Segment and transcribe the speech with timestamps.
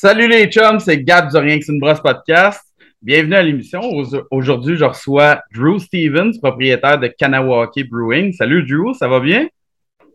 [0.00, 2.60] Salut les chums, c'est Gab du Rien que c'est une brosse podcast.
[3.02, 3.80] Bienvenue à l'émission.
[4.30, 8.32] Aujourd'hui, je reçois Drew Stevens, propriétaire de Kanawaki Brewing.
[8.32, 9.48] Salut Drew, ça va bien?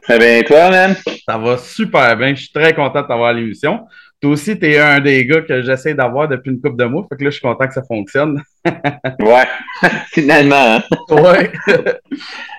[0.01, 0.95] Très bien, et toi, man?
[1.27, 2.33] Ça va super bien.
[2.33, 3.81] Je suis très content de t'avoir à l'émission.
[4.21, 7.05] Toi aussi, tu es un des gars que j'essaie d'avoir depuis une couple de mois.
[7.09, 8.41] Fait que là, je suis content que ça fonctionne.
[8.65, 9.47] ouais,
[10.13, 10.77] finalement.
[10.77, 10.81] Hein?
[11.09, 11.51] Ouais.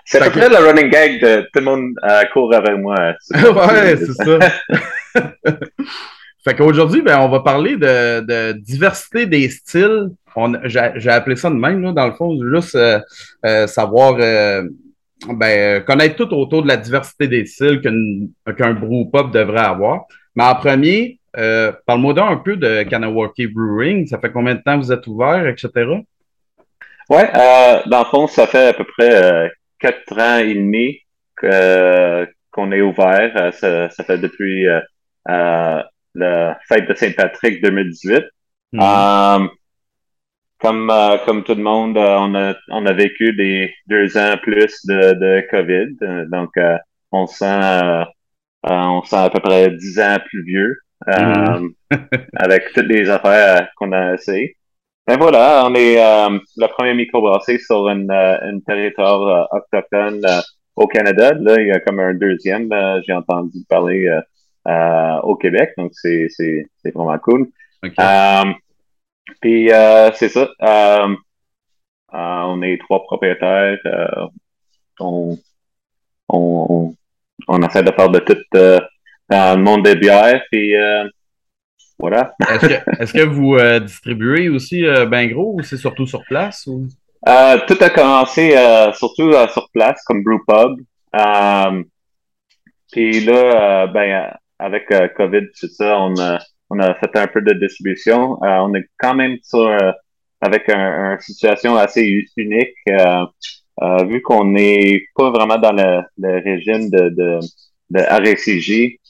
[0.04, 2.96] C'est à peu près le running gag de tout le monde euh, court avec moi.
[3.32, 4.38] ouais, c'est ça.
[6.44, 10.10] Fait qu'aujourd'hui, ben, on va parler de, de diversité des styles.
[10.64, 13.00] J'ai appelé ça de même, là, dans le fond, juste euh,
[13.46, 14.62] euh, savoir, euh,
[15.26, 20.02] ben, connaître tout autour de la diversité des styles qu'un brew pub devrait avoir.
[20.36, 21.18] Mais en premier,
[21.86, 24.06] parle-moi donc un peu de Kanawaki Brewing.
[24.06, 25.70] Ça fait combien de temps vous êtes ouvert, etc.?
[27.08, 27.32] Ouais,
[27.86, 30.98] dans le fond, ça fait à peu près quatre ans et demi
[31.40, 33.52] qu'on est ouvert.
[33.54, 34.66] Ça, ça, fait depuis
[36.14, 38.24] la fête de Saint-Patrick 2018.
[38.72, 38.80] Mhm.
[38.80, 39.48] Euh,
[40.58, 44.36] comme, euh, comme tout le monde, euh, on, a, on a vécu des deux ans
[44.42, 46.28] plus de, de COVID.
[46.30, 46.52] donc,
[47.12, 47.60] on sent
[48.66, 51.74] on sent à peu près dix ans plus vieux mhm.
[52.36, 54.56] avec toutes les affaires qu'on a essayé.
[55.06, 60.22] Et voilà, on est le premier microbrasserie sur une, une territoire autochtone
[60.76, 61.34] au Canada.
[61.34, 62.70] Là, il y a comme un deuxième,
[63.06, 64.20] j'ai entendu parler euh,
[64.66, 65.70] au Québec.
[65.76, 67.48] Donc, c'est, c'est, c'est vraiment cool.
[67.98, 68.44] Euh,
[69.40, 70.48] puis, euh, c'est ça.
[72.12, 73.78] on est trois propriétaires.
[75.00, 75.38] on,
[76.28, 76.94] on,
[77.48, 78.36] on, essaie de faire de tout
[79.28, 80.42] dans le monde des bières.
[80.50, 80.74] Puis,
[81.98, 82.34] voilà.
[82.50, 86.66] est-ce, que, est-ce que vous distribuez aussi ben gros ou c'est surtout sur place?
[86.66, 86.86] Ou?
[87.66, 88.54] tout a commencé
[88.94, 90.80] surtout sur place comme brewpub.
[92.92, 96.38] puis là, ben, avec euh, COVID, tout ça, on a,
[96.70, 98.42] on a fait un peu de distribution.
[98.42, 99.92] Euh, on est quand même sur euh,
[100.40, 102.76] avec une situation assez unique,
[104.06, 107.40] vu qu'on n'est pas vraiment dans le, le régime de, de,
[107.90, 109.00] de RSCG.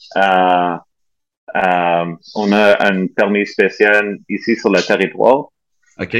[2.35, 5.47] on a un permis spécial ici sur le territoire.
[5.99, 6.15] OK.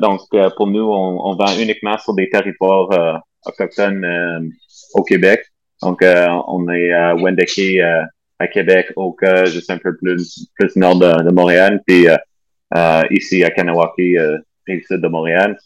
[0.00, 0.20] donc,
[0.56, 4.50] pour nous, on, on, vend uniquement sur des territoires autochtones
[4.94, 5.44] au Québec.
[5.82, 8.02] Donc, euh, on est à Wendake, euh,
[8.38, 13.44] à Québec, au cas juste un peu plus, plus nord de, Montréal, puis euh, ici
[13.44, 15.58] à Kanawaki, euh, sud de Montréal.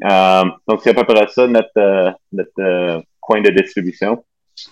[0.00, 4.22] donc, c'est à peu près ça notre, notre coin de distribution.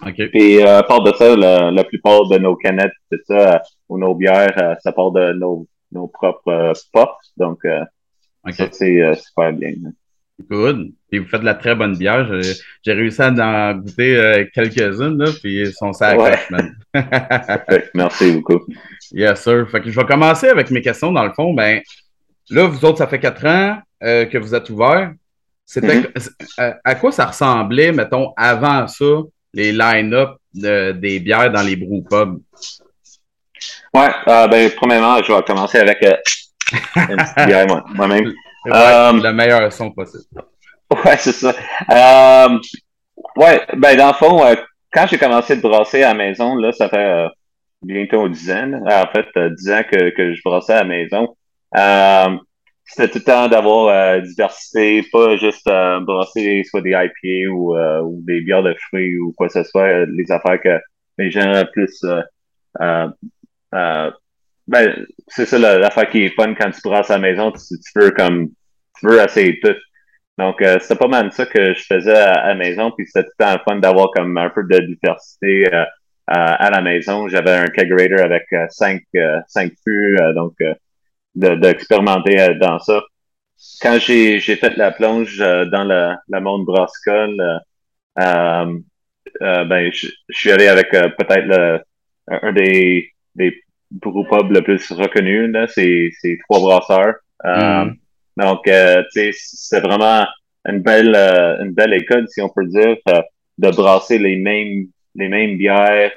[0.06, 0.28] Okay.
[0.28, 4.76] Puis, à part de ça, la, plupart de nos canettes, c'est ça, ou nos bières,
[4.82, 7.08] ça part de nos, nos propres pots.
[7.36, 7.66] Donc,
[8.50, 9.74] ça, c'est super bien.
[10.42, 10.92] Good.
[11.10, 12.28] Puis vous faites de la très bonne bière.
[12.82, 16.36] J'ai réussi à en goûter euh, quelques-unes, là, puis ils sont ça ouais.
[17.94, 18.60] Merci beaucoup.
[19.12, 19.68] Yes, sir.
[19.70, 21.12] Fait que je vais commencer avec mes questions.
[21.12, 21.80] Dans le fond, ben,
[22.50, 25.12] là, vous autres, ça fait quatre ans euh, que vous êtes ouverts.
[25.64, 26.78] C'était mm-hmm.
[26.84, 29.22] à, quoi ça ressemblait, mettons, avant ça,
[29.54, 32.40] les line-up des bières dans les brewpubs?
[33.94, 38.32] Ouais, euh, ben, premièrement, je vais commencer avec une petite bière moi-même.
[38.66, 40.24] Euh, le meilleur son possible.
[41.04, 41.54] Ouais, c'est ça.
[41.90, 42.58] Euh,
[43.36, 44.54] ouais, ben dans le fond, euh,
[44.92, 47.26] quand j'ai commencé de brasser à la maison, là, ça fait
[47.82, 48.72] bientôt dix ans.
[48.84, 49.26] en fait,
[49.56, 51.36] dix ans que, que je brassais à la maison.
[52.84, 58.40] c'était tout le temps d'avoir diversité, pas juste brasser soit des IPA ou, ou des
[58.42, 60.78] bières de fruits ou quoi que ce soit, les affaires que
[61.18, 62.04] les gens plus
[64.66, 67.92] ben, c'est ça l'affaire qui est fun quand tu brasses à la maison, tu, tu
[67.94, 68.48] peux comme
[68.98, 69.74] tu veux essayer tout.
[70.38, 73.34] Donc, euh, c'était pas mal ça que je faisais à, la maison, puis c'était tout
[73.38, 75.84] le temps fun d'avoir comme un peu de diversité euh,
[76.26, 77.28] à, la maison.
[77.28, 79.02] J'avais un kegerator avec euh, cinq,
[79.46, 80.54] cinq fûts, donc
[81.34, 83.02] d'expérimenter dans ça.
[83.80, 87.36] Quand j'ai fait la plonge dans le, le monde brassicole,
[88.16, 88.82] ben,
[89.92, 91.84] je, suis allé avec peut-être
[92.28, 93.63] un des, des
[94.00, 97.14] pubs le plus reconnus, c'est trois brasseurs.
[97.44, 97.94] Mm.
[98.36, 100.26] Donc, euh, tu sais, c'est vraiment
[100.66, 103.22] une belle, euh, une belle école, si on peut dire, euh,
[103.58, 106.12] de brasser les mêmes, les mêmes bières,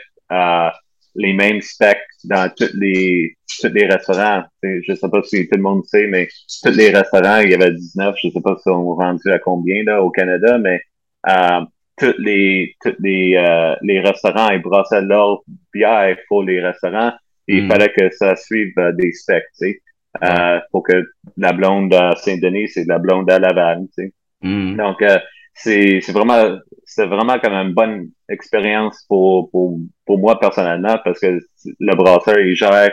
[1.15, 4.43] les mêmes specs dans tous les, tous les restaurants.
[4.63, 6.27] je sais pas si tout le monde sait, mais
[6.63, 9.39] tous les restaurants, il y avait 19, je sais pas si on est rendu à
[9.39, 10.81] combien là au Canada, mais
[11.27, 11.61] euh,
[11.97, 15.41] tous les, tous les, les restaurants, ils brassaient leur
[15.73, 17.13] bière pour les restaurants.
[17.47, 17.69] Et Il mm.
[17.69, 19.81] fallait que ça suive des specs, tu sais.
[20.23, 21.03] Euh, pour que
[21.37, 24.13] la blonde à Saint-Denis, c'est la blonde à Laval, tu sais.
[24.41, 24.77] Mm.
[24.77, 25.17] Donc, euh,
[25.53, 31.19] c'est, c'est vraiment, c'est vraiment comme une bonne expérience pour, pour, pour moi personnellement parce
[31.19, 31.39] que
[31.79, 32.91] le brasseur, il gère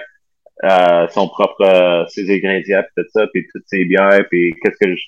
[1.11, 5.03] son propre ses ingrédients puis tout ça puis toutes ses bières puis qu'est-ce que je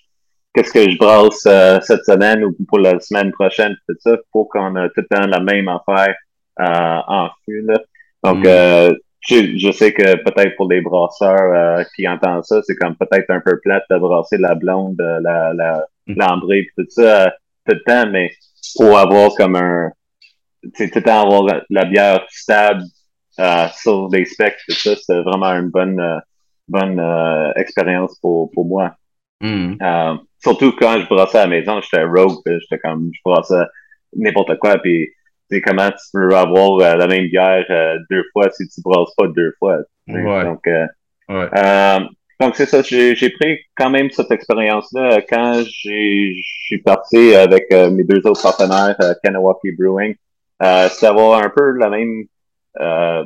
[0.53, 1.47] qu'est-ce que je brasse
[1.87, 5.27] cette semaine ou pour la semaine prochaine tout ça pour qu'on a tout le temps
[5.27, 6.15] la même affaire
[6.59, 7.81] en fût là.
[8.25, 8.97] donc mm.
[9.29, 13.41] Je, je, sais que peut-être pour les brasseurs qui entendent ça c'est comme peut-être un
[13.41, 16.15] peu plate de brasser la blonde la la mm.
[16.17, 17.35] l'ambrée tout ça
[17.67, 18.31] tout le temps mais
[18.77, 19.91] pour avoir comme un
[20.75, 22.83] tout le temps avoir la, bière stable
[23.39, 26.19] euh, sur des specs, ça, c'est vraiment une bonne euh,
[26.69, 28.95] bonne euh, expérience pour, pour moi.
[29.39, 29.75] Hmm.
[30.43, 33.67] surtout quand je brassais à la maison, j'étais rogue, j'étais comme je brassais
[34.15, 35.11] n'importe quoi, puis
[35.51, 37.65] c'est comment tu peux avoir la même bière
[38.11, 39.79] deux fois si tu brasses pas deux fois.
[40.09, 40.69] Donc,
[42.41, 46.35] donc c'est ça, j'ai pris quand même cette expérience-là quand j'ai
[46.67, 50.15] suis parti avec mes deux autres partenaires, Kanawaki Brewing.
[50.63, 52.25] Euh, c'est avoir un peu la même
[52.81, 53.25] euh,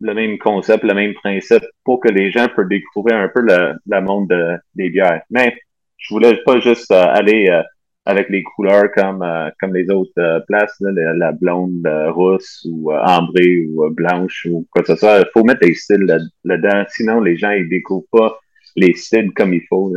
[0.00, 3.74] le même concept, le même principe pour que les gens puissent découvrir un peu le,
[3.86, 4.32] le monde
[4.74, 5.22] des bières.
[5.30, 5.56] Mais
[5.96, 7.62] je voulais pas juste euh, aller euh,
[8.08, 9.24] avec les couleurs comme
[9.60, 14.96] comme les autres places, la, blonde rousse ou ambrée ou blanche ou quoi que ce
[14.96, 15.20] soit.
[15.20, 16.06] Il faut mettre des styles
[16.44, 18.38] là-dedans, sinon les gens ils découvrent pas
[18.78, 19.92] les styles comme il faut.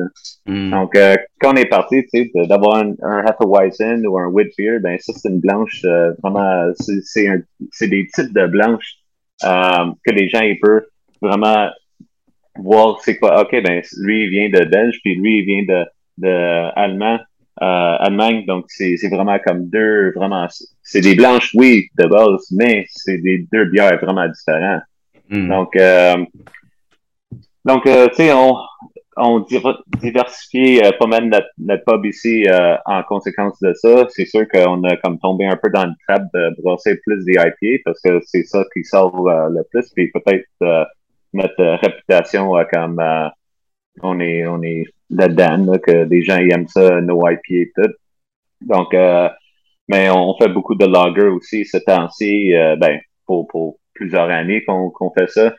[0.45, 0.71] Mm.
[0.71, 4.79] Donc, euh, quand on est parti, tu sais, d'avoir un, un Hefeweizen ou un Whitbeer,
[4.81, 6.71] ben ça, c'est une blanche, euh, vraiment,
[7.01, 8.95] c'est des types de blanches
[9.43, 10.85] euh, que les gens, ils peuvent
[11.21, 11.69] vraiment
[12.57, 13.41] voir c'est quoi.
[13.41, 15.85] OK, ben lui, il vient de Belge, puis lui, il vient de,
[16.17, 17.19] de Allemand.
[17.62, 20.48] Euh, Allemagne, donc c'est vraiment comme deux, vraiment,
[20.81, 24.80] c'est des blanches, oui, de base, mais c'est des deux bières vraiment différents.
[25.30, 25.50] Mm.
[25.50, 26.25] Donc, euh,
[27.65, 28.56] donc, euh, tu sais, on,
[29.18, 29.45] on
[30.00, 34.07] diversifie euh, pas mal notre, notre pub ici euh, en conséquence de ça.
[34.09, 37.33] C'est sûr qu'on a comme tombé un peu dans le trap de brasser plus des
[37.33, 39.89] IPA parce que c'est ça qui sort le plus.
[39.94, 40.88] Puis peut-être
[41.33, 43.01] notre réputation comme
[44.01, 47.91] on est on est là-dedans, que des gens aiment ça, nos IPA et tout.
[48.61, 48.93] Donc,
[49.87, 55.11] mais on fait beaucoup de lager aussi ce temps-ci, ben, pour, pour plusieurs années qu'on
[55.17, 55.53] fait ça.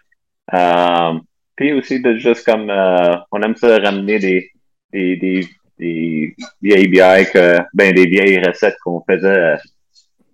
[1.56, 4.50] Puis aussi de juste comme euh, on aime ça ramener des
[4.92, 5.46] des, des,
[5.78, 9.56] des vieilles bières que ben des vieilles recettes qu'on faisait euh,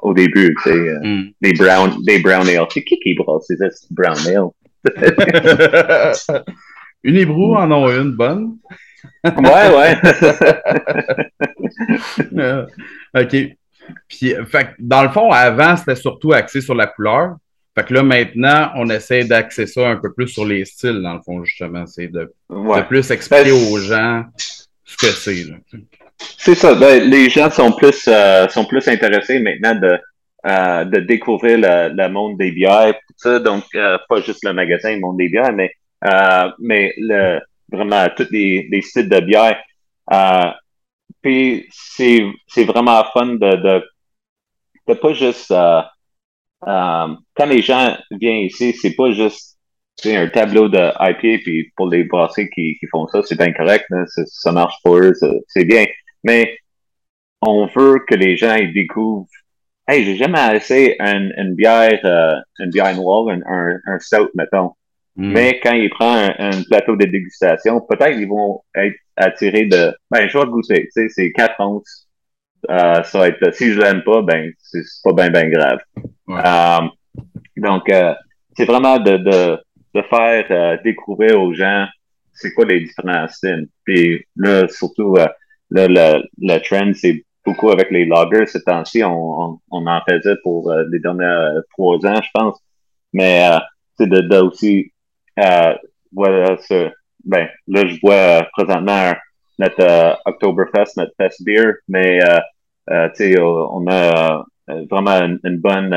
[0.00, 1.32] au début, tu sais, euh, mm.
[1.40, 2.66] des brown des brown ale.
[2.70, 3.56] C'est qui qui brasse ces
[3.90, 4.50] brown ale?
[7.02, 8.58] Unibrou en ont une bonne.
[9.24, 9.96] Ouais, ouais.
[13.22, 13.36] OK.
[14.08, 17.36] Puis, fait, dans le fond, avant, c'était surtout axé sur la couleur.
[17.76, 21.14] Fait que là, maintenant, on essaie d'axer ça un peu plus sur les styles, dans
[21.14, 21.86] le fond, justement.
[21.86, 22.32] C'est de,
[22.88, 24.24] plus expliquer ben, aux gens
[24.84, 25.44] ce que c'est.
[26.38, 26.74] C'est ça.
[26.74, 29.98] Ben, les gens sont plus euh, sont plus intéressés maintenant de,
[30.46, 33.38] euh, de découvrir le, monde des bières, tout ça.
[33.38, 35.70] Donc, euh, pas juste le magasin, le monde des bières, mais,
[36.58, 37.38] mais le,
[37.70, 39.58] vraiment tous les, les styles de bière.
[41.22, 43.84] puis c'est, c'est vraiment fun de, de,
[44.88, 45.82] de pas juste euh,
[46.66, 49.56] quand les gens viennent ici, c'est pas juste
[50.04, 53.86] un tableau de IP, puis pour les brassés qui, qui font ça, c'est bien correct,
[54.26, 55.12] ça marche pour eux,
[55.48, 55.86] c'est bien.
[56.24, 56.56] Mais
[57.42, 59.28] on veut que les gens ils découvrent
[59.88, 64.30] Hey, j'ai jamais essayé une, une bière, euh, une bière noire, un, un, un stout,
[64.34, 64.72] mettons.
[65.18, 65.32] Mm.
[65.32, 70.26] Mais quand ils prennent un, plateau de dégustation, peut-être ils vont être attirés de ben
[70.28, 72.08] je vais goûter, tu sais, c'est quatre onces
[72.70, 75.78] euh, ça va être, si je l'aime pas, ben, c'est pas bien, bien grave.
[76.28, 76.88] Euh,
[77.56, 78.14] donc, euh,
[78.56, 79.58] c'est vraiment de, de,
[79.94, 81.86] de faire découvrir aux gens
[82.32, 83.68] c'est quoi les différents styles.
[83.84, 85.32] Puis là, surtout, là,
[85.70, 88.46] le, le trend, c'est beaucoup avec les loggers.
[88.46, 92.58] Ces temps-ci, on, on, en faisait pour les derniers trois ans, je pense.
[93.12, 93.48] Mais
[93.96, 94.92] c'est de, de, aussi,
[96.12, 96.90] voilà, ce,
[97.24, 99.14] ben, là, je vois présentement
[99.58, 102.38] notre euh, Oktoberfest, notre Fest Beer, mais euh,
[102.90, 104.44] euh, tu on a
[104.90, 105.96] vraiment une, bonne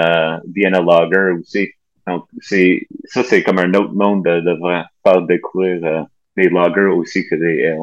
[0.53, 1.69] Vienna Lager aussi.
[2.07, 4.59] Donc, c'est ça, c'est comme un autre monde de, de
[5.03, 6.05] faire découvrir
[6.35, 7.79] des lagers aussi que des ales.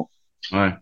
[0.51, 0.73] Ouais.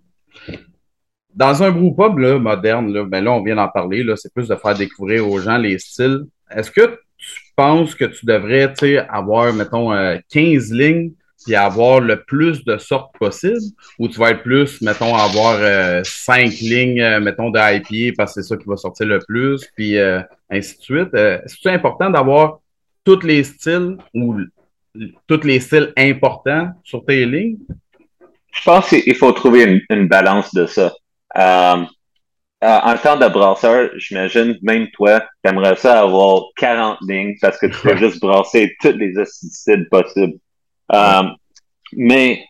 [1.34, 4.56] Dans un brewpub moderne, là, ben là, on vient d'en parler, là, c'est plus de
[4.56, 6.26] faire découvrir aux gens les styles.
[6.50, 8.74] Est-ce que tu penses que tu devrais
[9.10, 9.92] avoir, mettons,
[10.30, 11.12] 15 lignes
[11.48, 13.62] puis avoir le plus de sortes possible,
[14.00, 18.36] ou tu vas être plus, mettons, avoir euh, cinq lignes, euh, mettons, de IPA parce
[18.36, 21.10] que c'est ça qui va sortir le plus, puis euh, ainsi de suite.
[21.46, 22.60] C'est important d'avoir
[23.06, 24.36] tous les styles ou
[25.26, 27.60] tous les styles importants sur tes lignes?
[28.52, 30.94] Je pense qu'il faut trouver une, balance de ça.
[32.62, 37.68] En temps de brasseur, j'imagine, même toi, tu aimerais ça avoir 40 lignes parce que
[37.68, 40.40] tu peux juste brasser toutes les styles possibles.
[41.94, 42.46] mais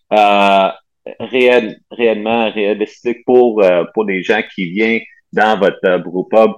[1.19, 5.01] réel, réellement réalistique pour pour les gens qui viennent
[5.33, 6.51] dans votre brewpub,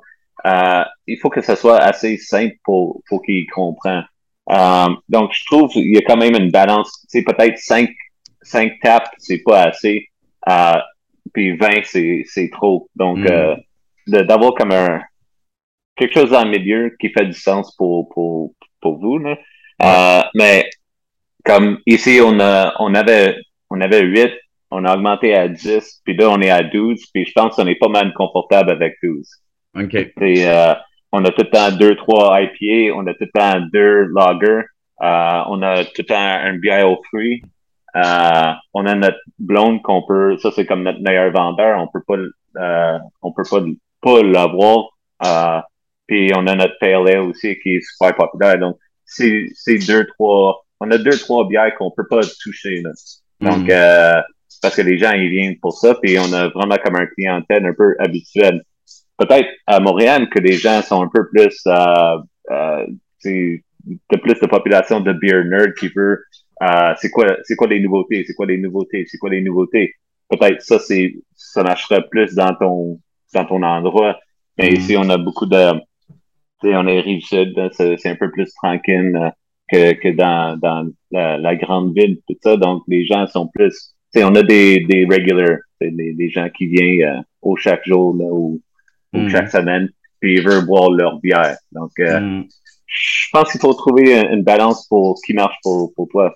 [1.08, 4.06] il faut que ça soit assez simple pour pour qu'ils comprennent.
[5.10, 6.92] donc, je trouve qu'il y a quand même une balance.
[7.08, 7.90] C'est peut-être cinq
[8.42, 10.08] cinq tapes, c'est pas assez.
[11.34, 12.90] Puis 20, c'est trop.
[12.96, 13.56] Donc, mm
[14.10, 15.02] d'avoir comme un
[15.96, 19.18] quelque chose dans le milieu qui fait du sens pour, pour, pour vous.
[19.18, 19.38] Là.
[19.84, 20.70] Euh, mais
[21.46, 23.36] comme ici, on a on avait
[23.70, 24.32] on avait 8,
[24.72, 27.68] on a augmenté à 10, puis là, on est à 12, puis je pense qu'on
[27.68, 29.28] est pas mal confortable avec 12.
[29.76, 29.94] OK.
[29.94, 30.74] Et, euh,
[31.12, 34.62] on a tout le temps 2, 3 IPA, on a tout le temps 2 lager,
[35.02, 37.42] euh, on a tout le temps un bio free.
[37.96, 42.04] Euh, on a notre blonde qu'on peut, ça c'est comme notre meilleur vendeur, on peut
[42.08, 42.18] pas,
[42.62, 43.62] euh, on peut pas
[44.02, 44.90] pas l'avoir.
[45.26, 45.60] Euh,
[46.08, 48.58] puis on a notre PLA aussi qui est super populaire.
[48.58, 52.92] Donc, c'est, c'est deux, trois, on a deux, trois bières qu'on peut pas toucher, là.
[53.42, 53.72] Donc, mm.
[53.72, 54.22] euh,
[54.62, 57.66] parce que les gens, ils viennent pour ça, puis on a vraiment comme un clientèle
[57.66, 58.64] un peu habituel.
[59.18, 62.18] Peut-être à Montréal que les gens sont un peu plus, euh,
[62.52, 62.86] euh,
[63.26, 66.24] de plus de population de beer nerd qui veut,
[66.62, 69.94] euh, c'est quoi, c'est quoi les nouveautés, c'est quoi les nouveautés, c'est quoi les nouveautés?
[70.30, 73.00] Peut-être ça, c'est, ça marcherait plus dans ton,
[73.34, 74.20] dans ton endroit.
[74.58, 75.80] Mais ici, on a beaucoup de,
[76.64, 79.30] on est rive sud, c'est un peu plus tranquille euh,
[79.72, 82.58] que, que dans, dans la, la, grande ville, tout ça.
[82.58, 87.18] Donc, les gens sont plus, on a des, des regulars, des, des gens qui viennent
[87.18, 88.62] euh, au chaque jour là, ou,
[89.14, 89.30] mm.
[89.30, 89.90] chaque semaine,
[90.20, 91.58] puis ils veulent boire leur bière.
[91.72, 92.48] Donc, euh, mm.
[92.88, 96.34] je pense qu'il faut trouver une balance pour qui marche pour, pour toi.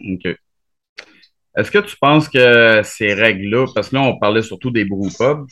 [0.00, 0.36] OK.
[1.56, 5.46] Est-ce que tu penses que ces règles-là, parce que là, on parlait surtout des brewpubs,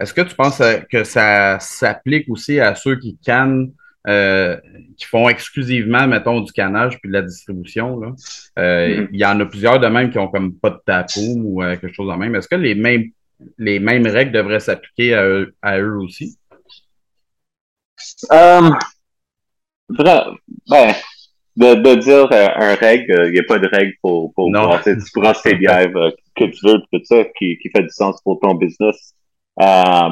[0.00, 0.60] est-ce que tu penses
[0.90, 3.72] que ça s'applique aussi à ceux qui cannent,
[4.06, 4.58] euh,
[4.96, 8.00] qui font exclusivement, mettons, du cannage puis de la distribution?
[8.00, 8.12] Là?
[8.58, 9.08] Euh, mm-hmm.
[9.12, 11.76] Il y en a plusieurs de même qui ont comme pas de tapoum ou euh,
[11.76, 12.34] quelque chose de même.
[12.34, 13.10] Est-ce que les mêmes,
[13.58, 16.38] les mêmes règles devraient s'appliquer à, eux, à eux aussi?
[18.30, 18.76] Um,
[19.90, 20.36] ben,
[21.56, 24.76] de, de dire un règle, il n'y a pas de règle pour, pour non.
[24.82, 25.90] tu prends tes bières
[26.36, 29.14] que tu veux, tout ça, qui, qui fait du sens pour ton business.
[29.60, 30.10] Euh,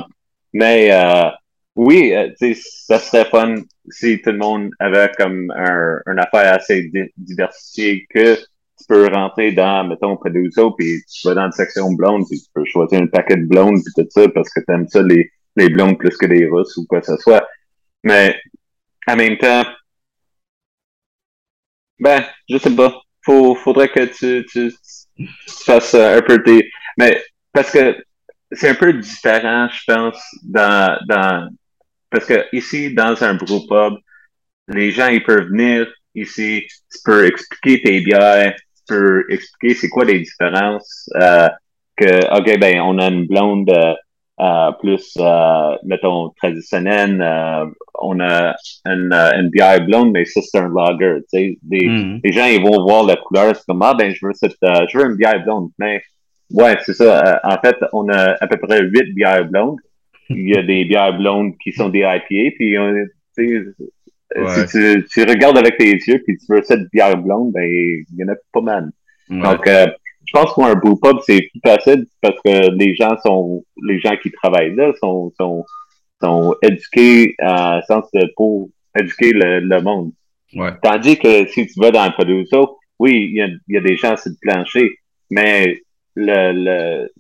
[0.53, 1.31] mais euh,
[1.75, 3.57] oui, euh, ça serait fun
[3.89, 9.53] si tout le monde avait comme un, une affaire assez diversifiée que tu peux rentrer
[9.53, 13.07] dans, mettons, Produso, puis tu vas dans la section blonde, puis tu peux choisir un
[13.07, 16.17] paquet de blondes, puis tout ça, parce que tu aimes ça, les, les blondes plus
[16.17, 17.47] que les russes ou quoi que ce soit.
[18.05, 18.35] Mais,
[19.07, 19.63] en même temps,
[22.03, 23.01] ben, je sais pas.
[23.25, 24.73] Faut, faudrait que tu, tu,
[25.65, 26.69] fasses un peu tes...
[26.99, 27.97] Mais, parce que
[28.51, 31.49] c'est un peu différent, je pense, dans, dans,
[32.11, 33.95] parce que ici, dans un groupe pub,
[34.69, 39.89] les gens, ils peuvent venir ici, tu peux expliquer tes bières, tu peux expliquer c'est
[39.89, 41.49] quoi les différences, euh,
[41.97, 43.95] que, ok, ben, on a une blonde, euh,
[44.43, 47.67] euh plus, euh, mettons, traditionnelle, euh,
[48.01, 48.55] on a
[48.87, 51.59] une, une, bière blonde, mais ça, c'est un lager, tu sais.
[51.71, 52.21] Les, mm-hmm.
[52.25, 54.99] les gens, ils vont voir la couleur, c'est comme, ah, ben, je veux cette, je
[54.99, 56.03] veux une bière blonde, mais
[56.53, 57.27] Ouais, c'est ça.
[57.27, 59.79] Euh, en fait, on a à peu près huit bières blondes.
[60.29, 62.95] Il y a des bières blondes qui sont des IPA, puis on,
[63.35, 68.05] si tu, tu, regardes avec tes yeux, puis tu veux cette bière blonde, ben il
[68.17, 68.91] y en a pas mal.
[69.29, 69.87] Donc, euh,
[70.33, 74.17] je pense qu'un brew pub, c'est plus facile parce que les gens sont, les gens
[74.17, 75.65] qui travaillent là sont, sont,
[76.23, 80.13] sont éduqués en sens de, pour éduquer le, le monde.
[80.55, 80.71] Ouais.
[80.83, 82.61] Tandis que si tu vas dans le producer,
[82.99, 84.91] oui, il y a, y a des gens sur le plancher,
[85.31, 85.83] mais
[86.15, 87.11] le, le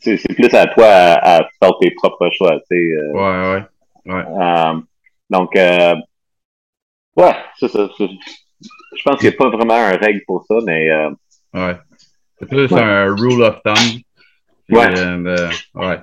[0.00, 2.60] c'est plus à toi à, faire tes propres choix.
[2.70, 3.62] Tu sais, euh, ouais,
[4.06, 4.14] ouais.
[4.14, 4.24] ouais.
[4.40, 4.80] Euh,
[5.30, 5.96] donc, euh,
[7.16, 7.88] ouais, c'est ça.
[7.98, 10.90] Je pense qu'il n'y a pas vraiment un règle pour ça, mais.
[10.90, 11.10] Euh,
[11.54, 11.76] ouais.
[12.38, 14.00] C'est plus un rule of thumb.
[14.70, 14.98] Ouais.
[14.98, 15.98] Euh, ouais.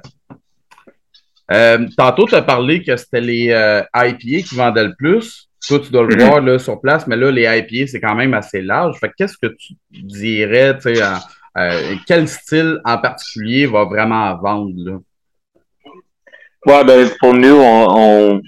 [1.52, 3.46] Euh, tantôt, tu as parlé que c'était les
[3.94, 5.50] IPA qui vendaient le plus.
[5.68, 6.28] Toi, tu dois le mm-hmm.
[6.28, 8.98] voir là, sur place, mais là, les IPA, c'est quand même assez large.
[9.00, 11.02] Fait qu'est-ce que tu dirais, tu sais,
[11.58, 14.74] euh, quel style en particulier va vraiment vendre?
[14.76, 14.98] Là?
[16.66, 18.42] Ouais, ben, pour nous, on,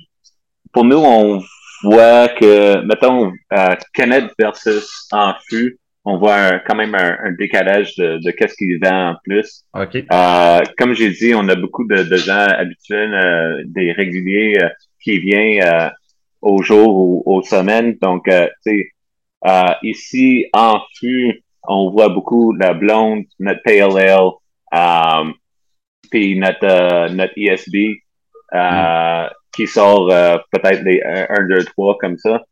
[0.73, 1.41] pour nous, on
[1.83, 5.79] voit que, mettons, euh, Canet versus en fût,
[6.09, 9.65] on voit quand même un, décalage de, de qu'est-ce qu'il vend en plus.
[9.73, 10.05] Okay.
[10.11, 14.69] Euh, comme j'ai dit, on a beaucoup de, de gens habituels, euh, des réguliers euh,
[15.03, 15.91] qui viennent
[16.41, 17.97] au jour ou aux semaines.
[18.01, 18.91] Donc, tu sais,
[19.83, 23.97] ici, en fût, on voit beaucoup la blonde, notre pale
[24.71, 25.33] ale,
[26.09, 27.75] puis notre, euh, notre ESB,
[28.53, 29.29] euh, mm.
[29.53, 32.43] qui sort euh, peut-être les 1, 2, 3 comme ça.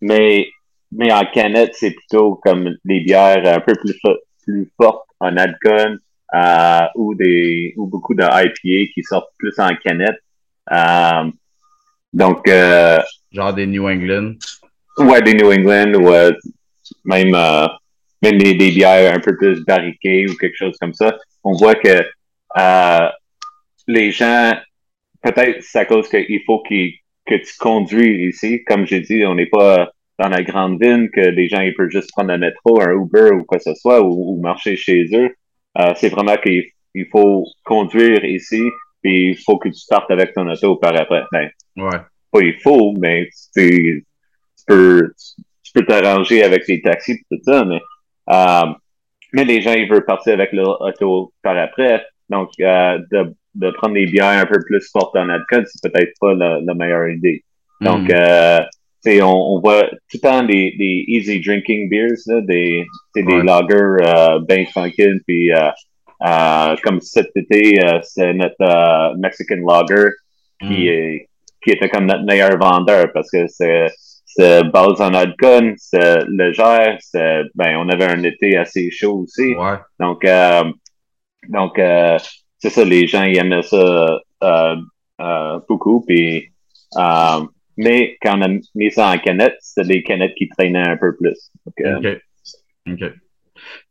[0.00, 0.48] Mais
[0.92, 3.98] mais en canette, c'est plutôt comme des bières un peu plus,
[4.42, 6.00] plus fortes en alcool
[6.34, 10.20] euh, ou des ou beaucoup de IPA qui sortent plus en canette.
[10.72, 11.30] Euh,
[12.12, 12.98] donc euh,
[13.32, 14.34] genre des New England?
[14.98, 16.32] Ouais, des New England ou euh,
[17.04, 17.68] même euh,
[18.22, 21.16] même des, des, bières un peu plus barriquées ou quelque chose comme ça.
[21.44, 22.04] On voit que
[23.86, 24.52] les gens
[25.22, 26.94] peut-être c'est à cause qu'il faut qu'ils
[27.26, 28.64] que tu conduis ici.
[28.64, 31.88] Comme j'ai dit, on n'est pas dans la grande ville que les gens ils peuvent
[31.88, 35.34] juste prendre un métro, un Uber ou quoi que ce soit ou, marcher chez eux.
[35.78, 38.62] Euh, c'est vraiment qu'il faut conduire ici
[39.02, 41.24] et il faut que tu partes avec ton auto par après.
[41.32, 41.98] Ben, ouais.
[42.30, 44.04] Pas il faut, mais tu,
[44.66, 45.10] peux
[45.64, 47.80] tu peux t'arranger avec les taxis et tout ça, mais
[48.28, 48.72] euh,
[49.32, 52.04] mais les gens ils veulent partir avec leur auto par après.
[52.28, 56.12] Donc euh, de de prendre des bières un peu plus fortes en alcool, c'est peut-être
[56.20, 57.42] pas la, la, meilleure idée.
[57.80, 58.14] Donc, mm.
[58.14, 58.60] euh,
[59.06, 62.84] on, on voit tout le temps des, des easy drinking beers, là, des,
[63.16, 63.22] ouais.
[63.22, 65.20] des lagers euh, bien tranquilles.
[65.26, 65.70] Puis, euh,
[66.26, 70.10] euh, comme cet été, euh, c'est notre euh, Mexican lager
[70.60, 70.88] qui, mm.
[70.88, 71.28] est,
[71.62, 73.88] qui était comme notre meilleur vendeur parce que c'est
[74.32, 79.54] c'est base en alcool, c'est légère, c'est ben on avait un été assez chaud aussi.
[79.54, 79.76] Ouais.
[79.98, 80.70] Donc euh,
[81.48, 82.16] donc euh,
[82.58, 84.76] c'est ça, les gens ils aimaient ça euh,
[85.20, 86.04] euh, beaucoup.
[86.06, 86.50] Puis,
[86.96, 87.40] euh,
[87.80, 91.16] mais quand on a mis ça en canette, c'était des canettes qui traînaient un peu
[91.16, 91.50] plus.
[91.66, 92.92] Donc, euh, OK.
[92.92, 93.12] OK.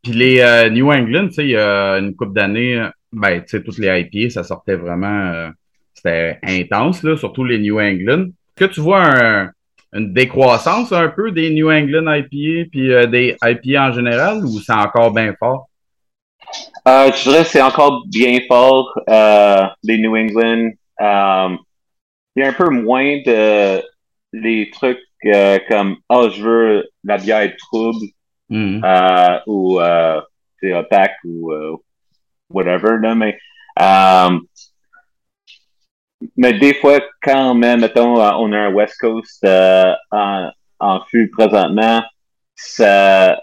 [0.03, 3.49] Puis les euh, New England, tu sais, il y a une couple d'années, ben, tu
[3.49, 5.51] sais, toutes les IPA, ça sortait vraiment,
[5.93, 8.27] c'était intense, là, surtout les New England.
[8.57, 9.51] Est-ce que tu vois un,
[9.93, 14.73] une décroissance un peu des New England IPA puis des IPA en général ou c'est
[14.73, 15.69] encore bien fort?
[16.87, 20.71] Euh, je dirais que c'est encore bien fort, euh, les New England.
[21.01, 21.55] Euh,
[22.35, 23.81] il y a un peu moins de
[24.31, 28.05] les trucs euh, comme oh je veux la bière trouble
[28.49, 28.83] mm.
[28.83, 30.21] euh, ou euh,
[30.59, 31.75] c'est opaque ou euh,
[32.49, 33.37] whatever là, mais
[36.35, 42.03] mais des fois quand même mettons on a un West Coast en, en fût présentement
[42.55, 43.39] ça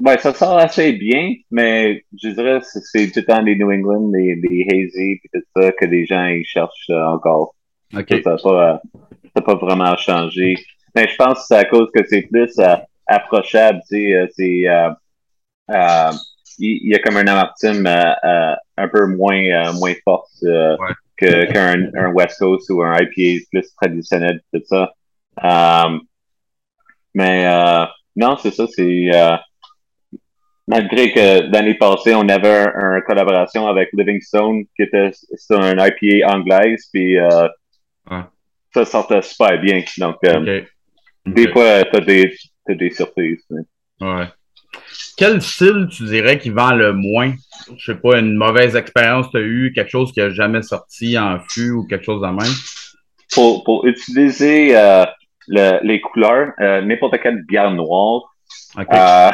[0.00, 3.72] Ouais, ça sort assez bien, mais je dirais que c'est tout le temps les New
[3.72, 7.56] England, les, les hazy, et tout ça, que les gens ils cherchent euh, encore.
[7.92, 8.80] Ça n'a
[9.34, 10.56] pas, pas vraiment changé.
[10.94, 14.68] Mais je pense que c'est à cause que c'est plus euh, approchable, euh, c'est...
[14.68, 14.90] Euh,
[15.70, 16.10] euh,
[16.60, 20.76] il y, a comme un amertume un peu moins, moins forte ouais.
[21.16, 24.92] qu'un un West Coast ou un IPA plus traditionnel, tout ça.
[27.14, 29.08] mais non, c'est ça, c'est
[30.68, 36.28] malgré que l'année passée, on avait une collaboration avec Livingstone qui était sur un IPA
[36.28, 37.48] anglaise, puis euh,
[38.10, 38.22] ouais.
[38.74, 39.82] ça sortait super bien.
[39.98, 40.66] Donc, euh, okay.
[41.26, 41.52] des okay.
[41.52, 42.36] fois, t'as des,
[42.68, 43.44] as des surprises.
[44.00, 44.26] Ouais.
[45.16, 47.34] Quel style tu dirais qui vend le moins?
[47.76, 51.18] Je sais pas, une mauvaise expérience tu as eu, quelque chose qui a jamais sorti
[51.18, 52.54] en fût ou quelque chose de même?
[53.32, 55.04] Pour, pour utiliser euh,
[55.48, 58.22] le, les couleurs, euh, n'importe quelle bière noire,
[58.78, 59.30] Okay.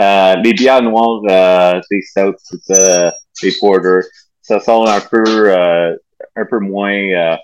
[0.00, 4.02] Euh, les bières noires, des stouts, ça, des porters,
[4.42, 5.96] ça sort un peu,
[6.36, 7.38] un peu moins.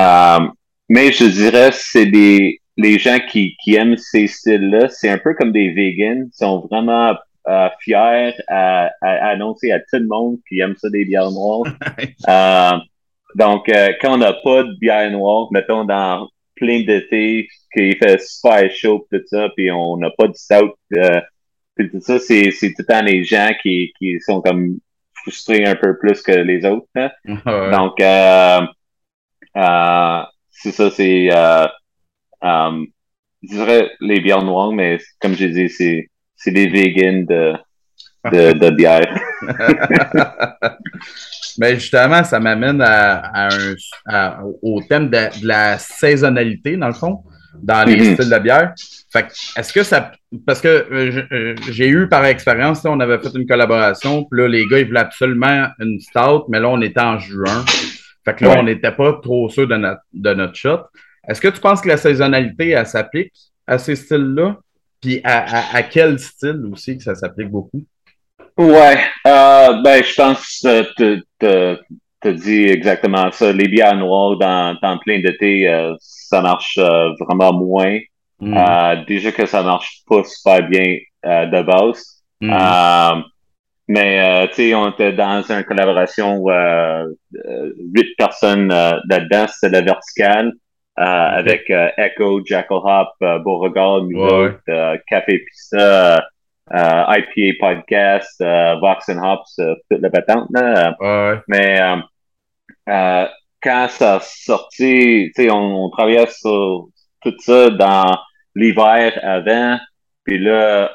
[0.00, 0.40] Euh,
[0.88, 5.34] mais je dirais c'est des les gens qui, qui aiment ces styles-là, c'est un peu
[5.34, 7.14] comme des vegans, ils sont vraiment
[7.80, 11.64] fiers à, à, annoncer à tout le monde qui aime ça des bières noires.
[13.34, 18.70] donc, quand on n'a pas de bière noire, mettons dans plein d'été, qu'il fait super
[18.70, 20.74] chaud tout ça, puis on n'a pas de stout.
[20.96, 21.20] Euh,
[21.74, 24.78] puis tout ça, c'est, c'est tout le temps les gens qui, qui sont comme
[25.22, 26.86] frustrés un peu plus que les autres.
[26.96, 27.10] Hein?
[27.46, 27.70] Ouais.
[27.70, 28.60] Donc, euh,
[29.56, 31.28] euh, c'est ça, c'est...
[31.32, 31.66] Euh,
[32.44, 32.84] euh,
[33.42, 37.54] je dirais les bières noires, mais comme j'ai dit, c'est, c'est des vegans de,
[38.30, 39.18] de, de bière.
[41.58, 43.48] Ben justement, ça m'amène à,
[44.06, 47.22] à au thème de, de, la saisonnalité, dans le fond,
[47.60, 48.14] dans les mm-hmm.
[48.14, 48.74] styles de bière.
[49.12, 50.12] Fait est-ce que ça.
[50.46, 54.66] Parce que euh, j'ai eu par expérience, on avait fait une collaboration, puis là, les
[54.66, 57.64] gars, ils voulaient absolument une stout, mais là, on était en juin.
[58.24, 58.58] Fait que là, ouais.
[58.58, 60.80] on n'était pas trop sûr de notre, de notre shot.
[61.28, 63.32] Est-ce que tu penses que la saisonnalité, elle s'applique
[63.66, 64.56] à ces styles-là?
[65.00, 67.82] Puis à, à, à quel style aussi que ça s'applique beaucoup?
[68.56, 71.72] Ouais, euh, ben je pense que
[72.22, 73.52] tu as dit exactement ça.
[73.52, 77.98] Les bières noires dans, dans plein d'été, euh, ça marche euh, vraiment moins.
[78.40, 79.04] Mm.
[79.06, 82.24] déjà que ça marche pas super bien de base.
[82.40, 83.22] Mm.
[83.86, 86.44] mais tu sais, on était dans une collaboration
[87.94, 90.52] huit personnes là-dedans, c'était la verticale.
[90.96, 93.10] avec Echo, Jackal Hop,
[93.44, 94.26] Beauregard, nous
[95.08, 96.26] Café Pista,
[96.68, 98.42] IPA Podcast,
[98.80, 99.54] Vox and Hops,
[99.88, 100.48] toute la patente.
[101.46, 101.78] Mais
[102.86, 106.88] quand ça sorti, on, on travaillait sur
[107.22, 108.18] tout ça dans
[108.54, 109.78] l'hiver avant,
[110.24, 110.92] puis là,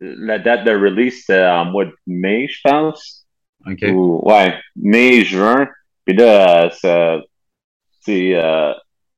[0.00, 3.26] la date de release, c'était en mois de mai, je pense.
[3.66, 3.82] OK.
[3.82, 5.68] ouais, mai, juin.
[6.04, 7.20] Puis là, ça,
[8.00, 8.72] c'est euh,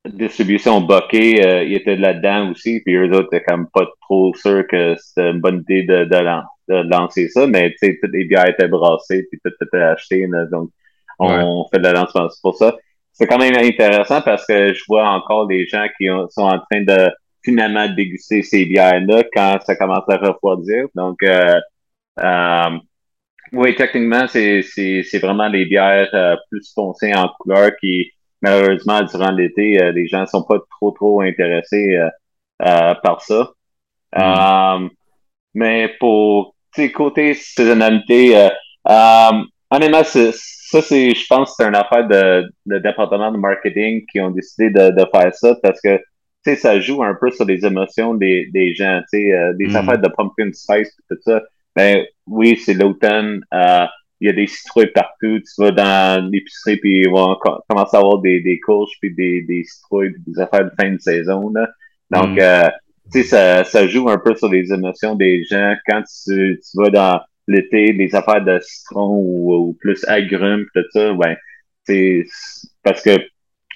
[0.06, 2.80] distribution bokeh, euh, il était là-dedans aussi.
[2.84, 6.88] Puis eux autres étaient comme pas trop sûrs que c'était une bonne idée de, de,
[6.90, 7.46] lancer ça.
[7.46, 10.26] Mais tu sais, toutes les bières étaient brassées, puis tout était acheté.
[10.50, 10.70] donc,
[11.18, 12.28] on fait de la lancement.
[12.28, 12.76] C'est pour ça.
[13.12, 16.82] C'est quand même intéressant parce que je vois encore des gens qui sont en train
[16.82, 17.10] de
[17.44, 20.86] finalement déguster ces bières-là quand ça commence à refroidir.
[20.94, 21.58] Donc, euh,
[22.20, 22.78] euh,
[23.52, 29.02] oui, techniquement, c'est, c'est, c'est vraiment des bières euh, plus foncées en couleur qui, malheureusement,
[29.02, 31.98] durant l'été, euh, les gens sont pas trop, trop intéressés
[32.58, 33.50] par ça.
[34.16, 34.88] Mm.
[35.54, 36.54] mais pour
[36.94, 38.48] côté saisonnalité,
[38.84, 40.04] honnêtement,
[40.70, 44.68] ça, c'est, je pense, c'est une affaire de, de département de marketing qui ont décidé
[44.68, 46.02] de, de faire ça parce que tu
[46.44, 49.68] sais, ça joue un peu sur les émotions des, des gens, tu sais, euh, des
[49.68, 49.76] mm.
[49.76, 51.42] affaires de pumpkin spice tout ça.
[51.74, 53.86] Ben oui, c'est l'automne, euh,
[54.20, 57.34] il y a des citrouilles partout, tu vas dans l'épicerie puis ils vont
[57.68, 61.00] commencer à avoir des, des courges puis des, des citrouilles des affaires de fin de
[61.00, 61.66] saison, là.
[62.10, 62.40] Donc, mm.
[62.40, 62.68] euh,
[63.10, 65.74] tu sais, ça, ça joue un peu sur les émotions des gens.
[65.86, 71.12] Quand tu, tu vas dans l'été, des affaires de citron ou, plus agrumes, tout ça,
[71.14, 71.36] ben,
[71.84, 72.24] c'est
[72.82, 73.18] parce que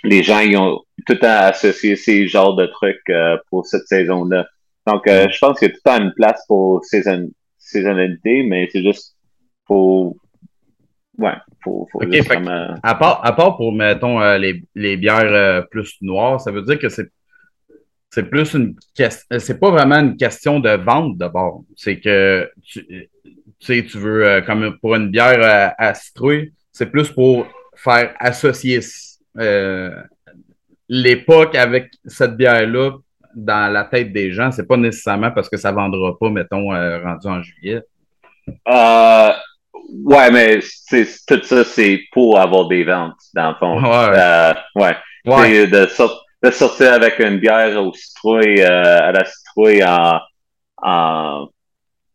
[0.05, 3.87] les gens ils ont tout le temps associé ces genres de trucs euh, pour cette
[3.87, 4.47] saison-là.
[4.87, 8.43] Donc, euh, je pense qu'il y a tout le temps une place pour saison, saisonnalité,
[8.43, 9.17] mais c'est juste
[9.67, 10.17] faut
[11.19, 12.75] Ouais, faut, faut vraiment...
[12.83, 16.79] à, part, à part pour, mettons, euh, les, les, bières plus noires, ça veut dire
[16.79, 17.11] que c'est
[18.13, 19.39] c'est plus une question.
[19.39, 21.65] C'est pas vraiment une question de vente d'abord.
[21.77, 23.09] C'est que tu,
[23.67, 27.47] sais, tu veux, comme pour une bière à, citrouille, c'est plus pour
[27.77, 28.81] faire associer
[29.39, 29.91] euh,
[30.89, 32.93] l'époque avec cette bière-là
[33.35, 37.03] dans la tête des gens, c'est pas nécessairement parce que ça vendra pas, mettons, euh,
[37.03, 37.81] rendu en juillet.
[38.69, 39.33] Euh,
[40.05, 43.83] ouais, mais tout ça, c'est pour avoir des ventes, dans le fond.
[44.77, 44.97] Ouais.
[45.25, 45.67] ouais.
[45.67, 45.87] De,
[46.45, 50.21] de, sortir avec une bière au citrouille, à la citrouille en,
[50.83, 51.49] en,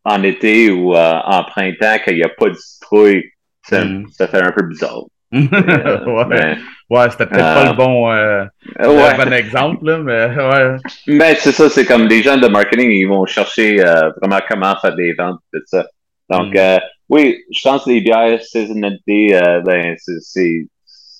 [0.04, 3.24] en été ou en printemps, qu'il n'y a pas de citrouille,
[3.62, 4.06] ça, mm.
[4.10, 5.04] ça fait un peu bizarre.
[5.32, 6.56] ouais.
[6.90, 8.44] Ouais, c'était peut-être pas le euh, bon, euh,
[8.78, 10.76] bon exemple, là, mais ouais.
[11.06, 14.74] Mais c'est ça, c'est comme des gens de marketing, ils vont chercher euh, vraiment comment
[14.80, 15.86] faire des ventes, tout ça.
[16.30, 16.78] Donc, mm.
[17.10, 20.66] oui, je pense que les bières saisonnalité, ben, c'est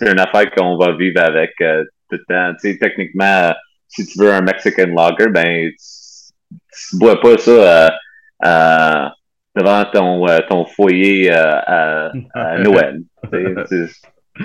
[0.00, 2.54] une affaire qu'on va vivre avec tout le temps.
[2.62, 3.52] Tu sais, techniquement,
[3.88, 7.92] si tu veux un Mexican lager, ben, tu, ne bois pas ça
[8.42, 13.00] devant ton, ton foyer à, à Noël.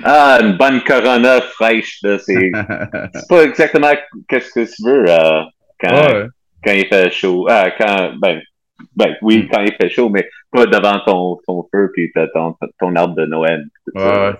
[0.03, 2.51] Ah, une bonne Corona fraîche, là, c'est,
[3.13, 3.91] c'est pas exactement
[4.27, 5.43] qu'est-ce que tu veux euh,
[5.79, 6.29] quand,
[6.63, 7.45] quand il fait chaud.
[7.49, 8.41] Ah, quand, ben,
[8.95, 12.95] ben, oui, quand il fait chaud, mais pas devant ton, ton feu puis ton, ton
[12.95, 13.65] arbre de Noël.
[13.93, 14.33] Ouais,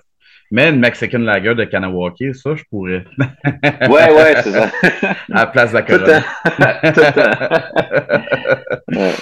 [0.54, 3.04] Mais une Mexican Lager de Kanawaki, ça, je pourrais.
[3.18, 4.70] ouais, ouais, c'est ça.
[5.32, 6.22] à la place de la Corona.
[6.94, 7.02] Tout
[9.00, 9.14] ouais.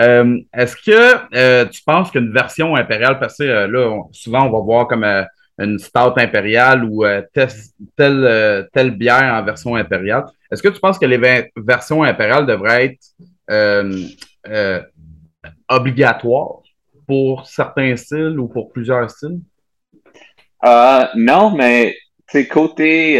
[0.00, 4.50] euh, est-ce que euh, tu penses qu'une version impériale, parce que euh, là, souvent, on
[4.50, 5.06] va voir comme
[5.60, 10.24] une stout impériale ou telle, telle, bière en version impériale.
[10.50, 12.96] Est-ce que tu penses que les versions impériales devraient
[13.48, 14.74] être
[15.68, 16.62] obligatoires
[17.06, 19.38] pour certains styles ou pour plusieurs styles?
[20.62, 21.96] Non, mais
[22.28, 23.18] c'est côté,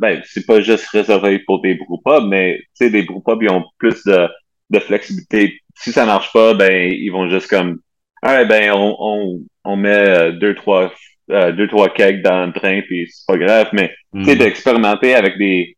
[0.00, 4.28] ben, c'est pas juste réservé pour des brewpubs, mais des brewpubs, ils ont plus de,
[4.70, 5.60] de flexibilité.
[5.76, 7.78] Si ça marche pas, ben, ils vont juste comme,
[8.22, 10.92] ah, ben, on, on, on met deux, trois
[11.30, 14.38] euh, deux, trois cakes dans le train, puis c'est pas grave, mais tu sais, hmm.
[14.38, 15.76] d'expérimenter avec des,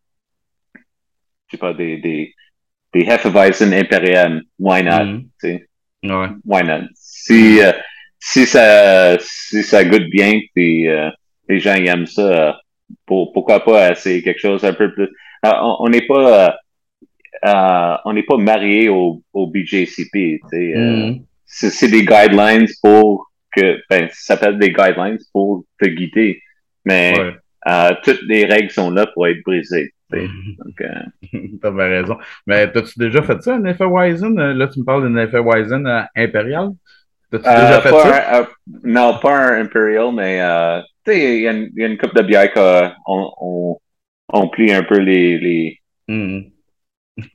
[0.74, 0.80] je
[1.50, 2.34] sais pas, des, des,
[2.94, 5.20] des Hefeweizen impériales, why not, mm.
[5.20, 5.66] tu sais?
[6.04, 6.28] Ouais.
[6.46, 6.88] Why not?
[6.94, 7.72] Si, euh,
[8.24, 11.10] si ça, si ça goûte bien, puis euh,
[11.48, 12.60] les gens aiment ça,
[13.04, 15.08] pour, pourquoi pas essayer quelque chose un peu plus,
[15.42, 16.56] on n'est pas,
[18.04, 21.24] on n'est pas marié au, au BJCP, tu sais, mm.
[21.46, 26.40] c'est des guidelines pour que ben, ça s'appelle des guidelines pour te guider.
[26.84, 27.14] Mais
[27.68, 29.92] euh, toutes les règles sont là pour être brisées.
[30.10, 30.88] Donc, euh...
[31.62, 32.18] T'as bien raison.
[32.46, 34.34] Mais as-tu déjà fait ça, un effet Wizen?
[34.34, 36.70] Là, tu me parles d'un effet Wizen euh, impérial?
[37.32, 38.48] T'as-tu déjà euh, fait ça?
[38.84, 40.36] non, pas un impérial, mais
[41.06, 43.76] il y, a une couple de bières qu'on on,
[44.28, 46.50] on plie un peu les, les, Mhm.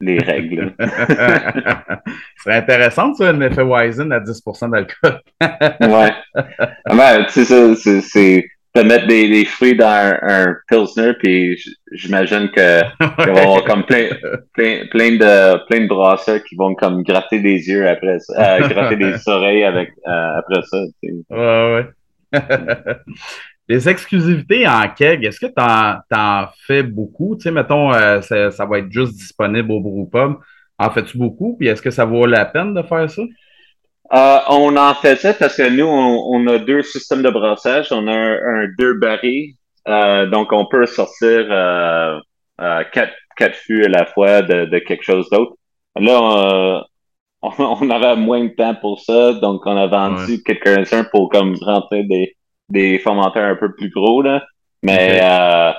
[0.02, 0.76] les règles.
[0.80, 5.22] Ce serait intéressant, ça, une Weizen à 10% d'alcool.
[5.42, 6.14] ouais.
[6.90, 8.46] Ouais, tu sais, c'est, c'est
[8.78, 11.60] de mettre des, des fruits dans un, un Pilsner, puis
[11.92, 14.10] j'imagine que y avoir comme plein,
[14.54, 18.68] plein, plein de, plein de brasseurs qui vont comme gratter des yeux après ça, euh,
[18.68, 20.78] gratter des oreilles avec, euh, après ça.
[21.30, 21.86] Ouais,
[22.34, 22.40] ouais.
[23.70, 27.36] Les exclusivités en keg, est-ce que tu en, fais beaucoup?
[27.36, 30.36] Tu sais, mettons, euh, ça, ça va être juste disponible au brewpub.
[30.78, 31.58] En fais-tu beaucoup?
[31.58, 33.24] Puis est-ce que ça vaut la peine de faire ça?
[34.13, 37.91] Euh, on en ça parce que nous, on, on a deux systèmes de brassage.
[37.91, 39.54] On a un, un deux barils.
[39.88, 42.20] Euh, donc, on peut sortir euh,
[42.62, 45.54] euh, quatre, quatre fûts à la fois de, de quelque chose d'autre.
[46.00, 46.84] Là,
[47.41, 49.34] on, on avait moins de temps pour ça.
[49.34, 50.39] Donc, on a vendu Ouais.
[50.46, 52.36] quelques-uns pour comme rentrer des,
[52.70, 54.22] des fermenteurs un peu plus gros.
[54.22, 54.43] Là.
[54.84, 55.24] Mais Ok.
[55.24, 55.72] euh,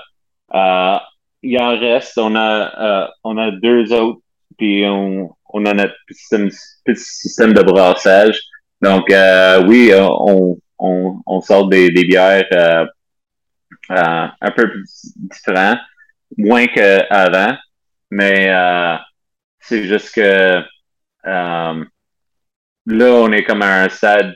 [0.55, 0.99] euh,
[1.43, 2.19] il en reste.
[2.19, 4.21] On a, euh, on a deux autres.
[4.59, 8.41] Puis on, on a notre petit système, de brassage.
[8.81, 12.87] Donc, euh, oui, euh, on, on, sort des, bières euh,
[13.91, 14.85] un peu plus
[15.17, 15.79] différentes,
[16.37, 17.57] moins qu'avant.
[18.11, 18.51] Mais
[19.61, 20.63] c'est juste que
[21.25, 21.75] là,
[22.87, 24.35] on est comme à un stade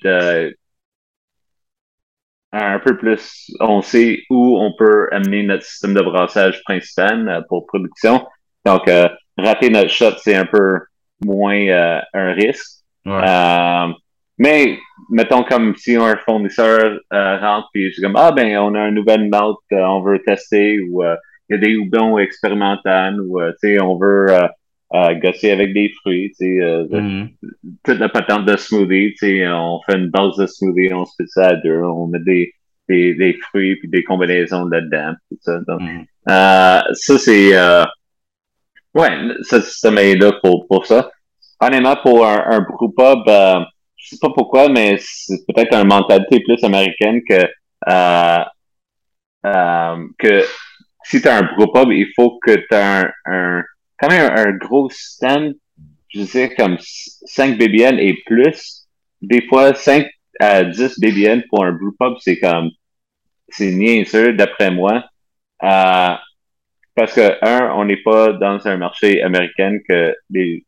[2.55, 7.66] un peu plus, on sait où on peut amener notre système de brassage principal pour
[7.66, 8.27] production.
[8.66, 8.90] Donc,
[9.38, 10.81] rater notre shot, c'est un peu
[11.24, 12.82] moins euh, un risque.
[13.04, 13.12] Ouais.
[13.12, 13.92] Euh,
[14.38, 14.78] mais
[15.11, 18.90] mettons comme si un fournisseur euh, rentre puis suis comme ah ben on a un
[18.90, 21.16] nouvel malt on veut tester ou il
[21.50, 24.28] y a des houblons expérimentaux ou tu sais on veut
[24.94, 26.87] euh, gosser avec des fruits tu sais euh,
[27.85, 31.12] toute la patente de smoothie tu sais on fait une base de smoothie on se
[31.18, 32.52] fait ça à deux on met des
[32.88, 36.04] des, des fruits puis des combinaisons là-dedans tout ça donc Mhm.
[36.30, 37.50] euh, ça c'est
[38.94, 39.11] ouais
[39.42, 41.11] ce système est là pour pour ça
[41.62, 43.61] honnêtement, pour un, un brewpub, euh,
[43.96, 47.48] je sais pas pourquoi, mais c'est peut-être une mentalité plus américaine que
[47.88, 48.44] euh,
[49.46, 50.44] euh, que
[51.05, 53.62] si tu as un brewpub, il faut que tu as un, un
[53.98, 55.55] quand même un, un gros système,
[56.09, 58.88] je sais comme 5 BBN et plus.
[59.20, 60.09] Des fois, 5
[60.40, 62.70] à 10 BBN pour un brewpub, c'est comme
[63.48, 65.05] c'est niaiseux d'après moi.
[65.62, 66.14] Euh,
[66.94, 70.64] parce que, un, on n'est pas dans un marché américain que les,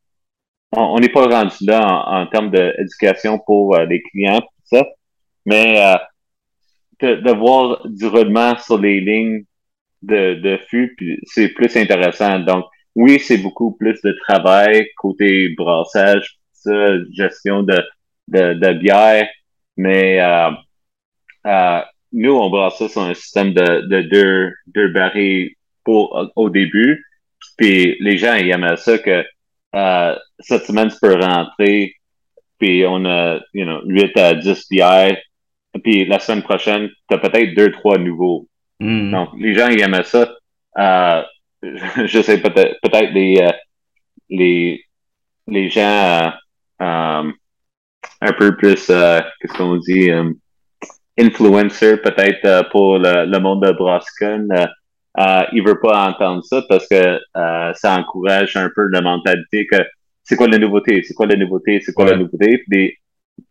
[0.73, 4.87] on n'est pas rendu là en, en termes d'éducation pour euh, les clients, tout ça.
[5.47, 5.97] Mais euh,
[7.01, 9.45] de, de voir du roulement sur les lignes
[10.03, 12.41] de, de fût, c'est plus intéressant.
[12.41, 17.83] Donc, oui, c'est beaucoup plus de travail côté brassage, ça, gestion de,
[18.29, 19.29] de, de bière,
[19.77, 20.51] mais euh,
[21.47, 21.81] euh,
[22.13, 27.05] nous, on brasse ça sur un système de, de deux, deux barils pour, au début.
[27.57, 29.25] Puis les gens, ils aimaient ça que
[29.75, 31.95] euh, cette semaine, tu peux rentrer,
[32.59, 35.17] puis on a, you know, 8 à 10 bières,
[35.83, 38.47] puis la semaine prochaine, tu as peut-être deux, trois nouveaux.
[38.81, 39.11] Mhm.
[39.11, 40.33] Donc, les gens, ils aimaient ça.
[40.79, 41.23] Euh,
[41.63, 43.53] je sais, peut-être peut-être les, euh,
[44.29, 44.85] les,
[45.47, 46.31] les gens euh,
[46.83, 47.33] euh,
[48.21, 50.31] un peu plus, euh, qu'est-ce qu'on dit, euh,
[51.19, 54.49] influencer peut-être euh, pour le, le monde de Brascon.
[55.19, 59.67] Euh, il veut pas entendre ça parce que euh, ça encourage un peu la mentalité
[59.67, 59.77] que
[60.25, 62.65] c'est quoi la nouveauté, c'est quoi la nouveauté, c'est quoi la nouveauté?
[62.69, 62.95] Puis,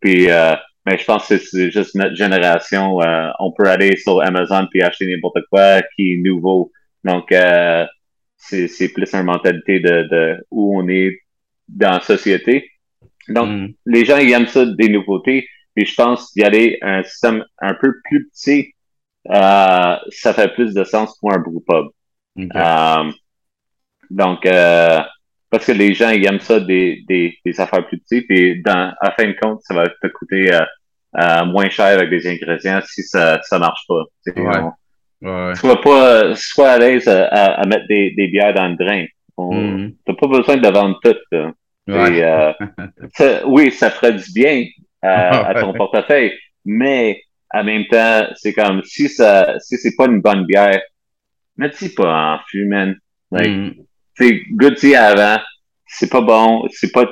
[0.01, 3.01] puis euh, mais je pense que c'est juste notre génération.
[3.01, 6.71] euh, on peut aller sur Amazon puis acheter n'importe quoi qui est nouveau.
[7.05, 7.85] Donc, euh,
[8.37, 11.19] c'est c'est plus une mentalité de, de où on est
[11.69, 12.69] dans la société.
[13.29, 13.73] Donc, Mhm.
[13.85, 15.47] les gens, ils aiment ça, des nouveautés.
[15.75, 18.72] Puis je pense d'y aller à un système un peu plus petit,
[19.29, 21.87] euh, ça fait plus de sens pour un brewpub.
[22.37, 22.51] Ok.
[22.55, 23.11] Euh,
[24.09, 24.99] donc, euh,
[25.49, 28.27] parce que les gens, ils aiment ça, des, des, des affaires plus petites.
[28.27, 32.27] Puis dans, à fin de compte, ça va te coûter euh, moins cher avec des
[32.27, 34.03] ingrédients si ça ça marche pas.
[34.35, 34.57] Ouais.
[34.59, 34.71] on-
[35.25, 35.55] Ouais.
[35.55, 39.05] sois pas sois à l'aise à, à- à mettre des, des bières dans le drain.
[39.37, 39.93] On- Mhm.
[40.05, 41.15] T'as pas besoin de vendre tout.
[41.31, 41.51] là.
[41.87, 42.17] Ouais.
[42.17, 42.51] Et, euh,
[43.13, 44.65] ça- oui, ça ferait du bien
[45.05, 46.33] euh, à ton portefeuille,
[46.65, 47.21] mais
[47.53, 50.81] en même temps, c'est comme si ça, si c'est pas une bonne bière,
[51.57, 52.95] mets-y pas en fût, man.
[53.31, 53.75] Like,
[54.17, 55.37] tu sais, goûte-y avant.
[55.87, 56.67] C'est pas bon.
[56.71, 57.05] C'est pas.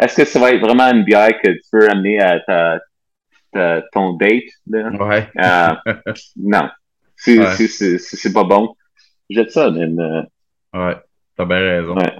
[0.00, 2.78] Est-ce que ça va être vraiment une bière que tu peux amener à ta,
[3.52, 4.88] ta- ton date là?
[4.90, 5.28] Ouais.
[5.38, 5.92] Euh,
[6.36, 6.68] non,
[7.16, 7.54] c'est Ouais.
[7.56, 8.74] c'est- c'est c'est pas bon.
[9.28, 9.98] Jette ça, man.
[10.00, 10.22] Euh,
[10.72, 10.96] Ouais.
[11.36, 11.96] T'as bien raison.
[11.96, 12.14] Ouais.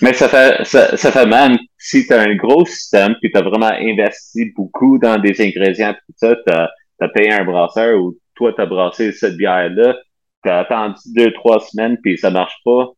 [0.00, 3.38] Mais ça fait, ça, ça fait mal si tu as un gros système puis tu
[3.38, 6.52] as vraiment investi beaucoup dans des ingrédients tout ça, tu
[7.00, 9.96] as, payé un brasseur ou toi tu as brassé cette bière-là,
[10.44, 12.90] as attendu deux, trois semaines, puis ça marche pas,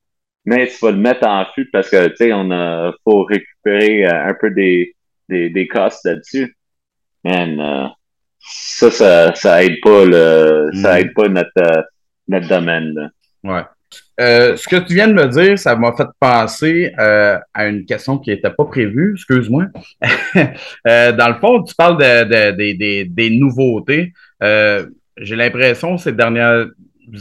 [0.45, 4.07] mais tu vas le mettre en fût parce que, tu sais, on a, faut récupérer
[4.07, 4.95] euh, un peu des,
[5.29, 6.57] des, des costs là-dessus.
[7.25, 7.89] Man, euh,
[8.39, 10.99] ça, ça, ça aide pas le, ça mm.
[10.99, 11.83] aide pas notre, euh,
[12.29, 13.09] notre domaine, là.
[13.43, 13.63] Ouais.
[14.21, 17.85] Euh, ce que tu viens de me dire, ça m'a fait penser euh, à une
[17.85, 19.67] question qui n'était pas prévue, excuse-moi.
[20.87, 24.13] euh, dans le fond, tu parles de, de, de, des nouveautés.
[24.41, 26.67] J'ai l'impression ces dernières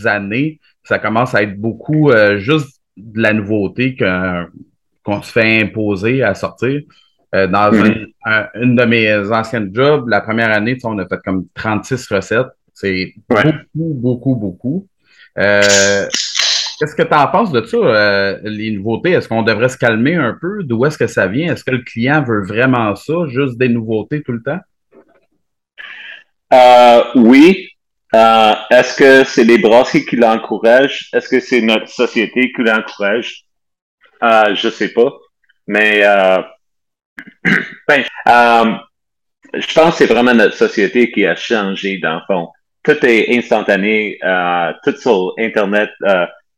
[0.06, 6.36] années, ça commence à être beaucoup juste de la nouveauté qu'on se fait imposer à
[6.36, 6.82] sortir.
[7.32, 8.08] Dans mm-hmm.
[8.26, 12.48] un, une de mes anciennes jobs, la première année, on a fait comme 36 recettes.
[12.74, 14.88] C'est beaucoup, beaucoup, beaucoup.
[16.84, 19.12] Qu'est-ce que tu en penses de ça, euh, les nouveautés?
[19.12, 20.64] Est-ce qu'on devrait se calmer un peu?
[20.64, 21.54] D'où est-ce que ça vient?
[21.54, 24.60] Est-ce que le client veut vraiment ça, juste des nouveautés tout le temps?
[26.52, 27.70] Euh, oui.
[28.14, 31.08] Euh, est-ce que c'est les brasseries qui l'encouragent?
[31.14, 33.46] Est-ce que c'est notre société qui l'encourage?
[34.22, 35.10] Je sais pas.
[35.68, 36.02] Mais
[37.88, 38.04] ben,
[39.54, 42.50] je pense que c'est vraiment notre société qui a changé dans le fond.
[42.84, 44.20] Tout est instantané,
[44.84, 45.90] tout sur Internet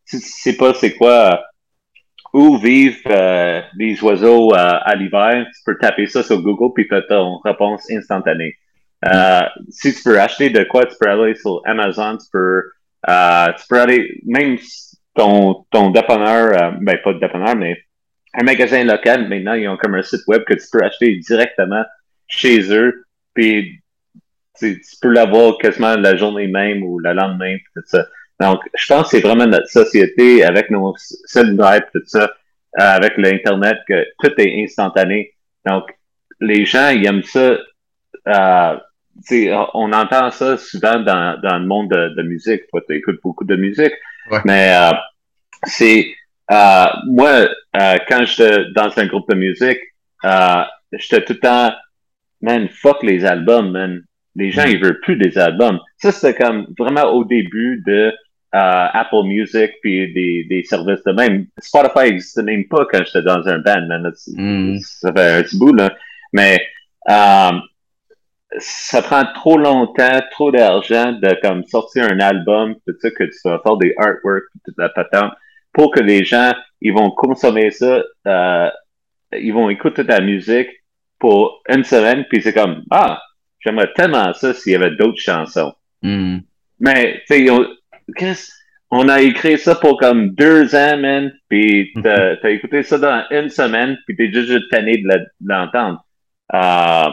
[0.08, 1.38] tu sais pas c'est quoi euh,
[2.34, 6.88] où vivent euh, les oiseaux euh, à l'hiver, tu peux taper ça sur Google puis
[6.88, 8.56] tu as ton réponse instantanée.
[9.70, 12.64] si tu peux acheter de quoi, tu peux aller sur Amazon, tu peux,
[13.06, 14.58] tu peux aller, même
[15.14, 17.78] ton, ton dépanneur, ben pas de dépanneur, mais
[18.34, 21.84] un magasin local, maintenant, ils ont comme un site web que tu peux acheter directement
[22.28, 23.82] chez eux, puis
[24.60, 28.06] tu, peux l'avoir quasiment la journée même ou le lendemain, tout ça.
[28.40, 32.28] Donc, je pense que c'est vraiment notre société avec nos cellulaires tout ça, euh,
[32.80, 35.34] avec l'Internet, que tout est instantané.
[35.66, 35.84] Donc,
[36.42, 37.58] les gens, ils aiment ça.
[38.28, 38.78] Euh,
[39.74, 42.68] on entend ça souvent dans, dans le monde de, de musique.
[42.70, 43.94] Toi, tu écoutes beaucoup de musique.
[44.44, 44.92] Mais euh,
[45.64, 46.08] c'est
[46.52, 49.80] euh, moi, euh, quand j'étais dans un groupe de musique,
[50.26, 51.72] euh, j'étais tout le temps
[52.42, 54.04] Man, fuck les albums, man.
[54.36, 54.70] Les gens, mm.
[54.70, 55.80] ils veulent plus des albums.
[55.98, 58.14] Ça, c'était comme vraiment au début de
[58.58, 61.48] Apple Music puis des, des services de même.
[61.60, 64.12] Spotify n'existait même pas quand j'étais dans un band, man.
[64.28, 64.78] Mm.
[64.80, 65.94] Ça fait un petit bout, là.
[66.34, 66.60] Mais
[67.10, 67.52] euh,
[68.58, 73.38] ça prend trop longtemps, trop d'argent de comme sortir un album, tout ça, que tu
[73.46, 75.34] vas faire des artworks, toute la patente,
[75.74, 78.70] pour que les gens, ils vont consommer ça, euh,
[79.34, 80.70] ils vont écouter ta musique
[81.20, 83.22] pour une semaine, puis c'est comme, ah,
[83.60, 85.74] j'aimerais tellement ça s'il y avait d'autres chansons.
[86.02, 86.40] Mm.
[86.80, 87.50] Mais, tu sais,
[88.16, 88.50] Chris,
[88.92, 93.24] on a écrit ça pour comme deux ans, man, puis t'as as écouté ça dans
[93.32, 96.06] une semaine, puis t'es juste tanné de l'entendre.
[96.54, 97.10] Euh,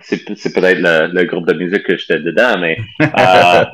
[0.00, 3.64] c'est peut-être le, le, groupe de musique que j'étais dedans, mais euh,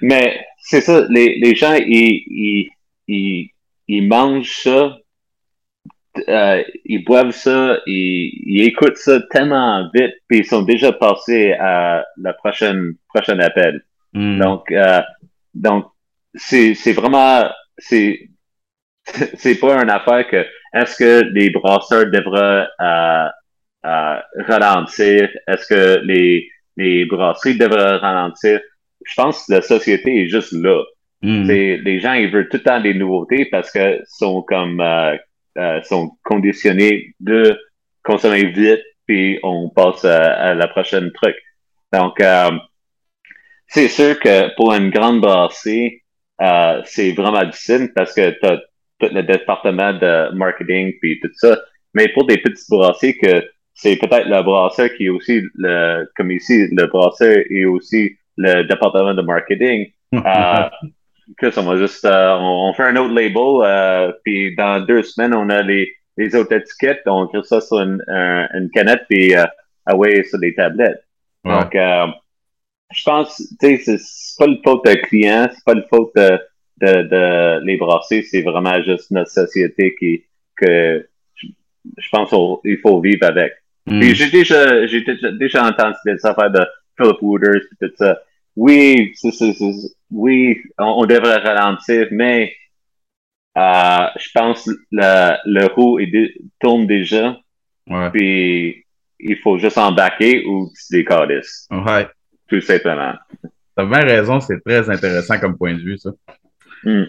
[0.00, 2.70] mais c'est ça, les, les gens, ils, ils,
[3.08, 3.50] ils,
[3.88, 4.96] ils mangent ça,
[6.28, 11.52] euh, ils boivent ça, ils, ils, écoutent ça tellement vite, puis ils sont déjà passés
[11.52, 13.82] à la prochaine prochaine appel.
[14.12, 14.38] Hmm.
[14.38, 14.72] Donc,
[15.56, 15.86] donc,
[16.34, 18.28] c'est, c'est vraiment, c'est,
[19.34, 23.28] c'est pas une affaire que, est-ce que les brasseurs devraient euh,
[23.86, 25.28] euh, ralentir?
[25.46, 28.60] Est-ce que les, les brasseries devraient ralentir?
[29.04, 30.82] Je pense que la société est juste là.
[31.22, 31.48] Mm.
[31.48, 35.16] Les gens, ils veulent tout le temps des nouveautés parce que sont comme, euh,
[35.58, 37.58] euh sont conditionnés de
[38.04, 41.36] consommer vite puis on passe à, à la prochaine truc.
[41.92, 42.50] Donc, euh,
[43.68, 46.02] c'est sûr que pour une grande brasserie,
[46.40, 48.58] euh, c'est vraiment difficile parce que tu as
[48.98, 51.58] tout le département de marketing puis tout ça.
[51.94, 56.30] Mais pour des petites brasseries que c'est peut-être le brasseur qui est aussi le, comme
[56.30, 59.86] ici, le brasseur est aussi le département de marketing.
[60.14, 60.68] euh,
[61.38, 65.34] que ça va juste, euh, on, fait un autre label, euh, puis dans deux semaines,
[65.34, 69.44] on a les, les autres étiquettes, on crée ça sur une, une canette, puis euh,
[69.86, 71.02] away sur des tablettes.
[71.44, 72.06] Donc, euh,
[72.92, 76.38] je pense, tu sais, c'est pas le faute de client, c'est pas le faute de,
[76.80, 80.24] de, de les brasser, c'est vraiment juste notre société qui,
[80.56, 82.30] que je pense
[82.62, 83.52] qu'il faut vivre avec.
[83.86, 84.00] Mm.
[84.00, 85.04] Puis j'ai déjà, j'ai
[85.38, 86.64] déjà entendu des affaires de
[86.96, 88.18] Philip Wooders et tout ça.
[88.54, 89.14] Oui,
[90.10, 92.54] oui, on, devrait ralentir, mais
[93.58, 95.98] euh, je pense le, le roue
[96.58, 97.38] tourne déjà.
[97.86, 98.10] Ouais.
[98.10, 98.86] Puis
[99.20, 101.68] il faut juste embarquer ou tu décalisses.
[101.70, 102.06] Ouais
[102.48, 103.14] tout simplement.
[103.76, 106.10] T'as bien raison, c'est très intéressant comme point de vue, ça.
[106.84, 107.04] Mm.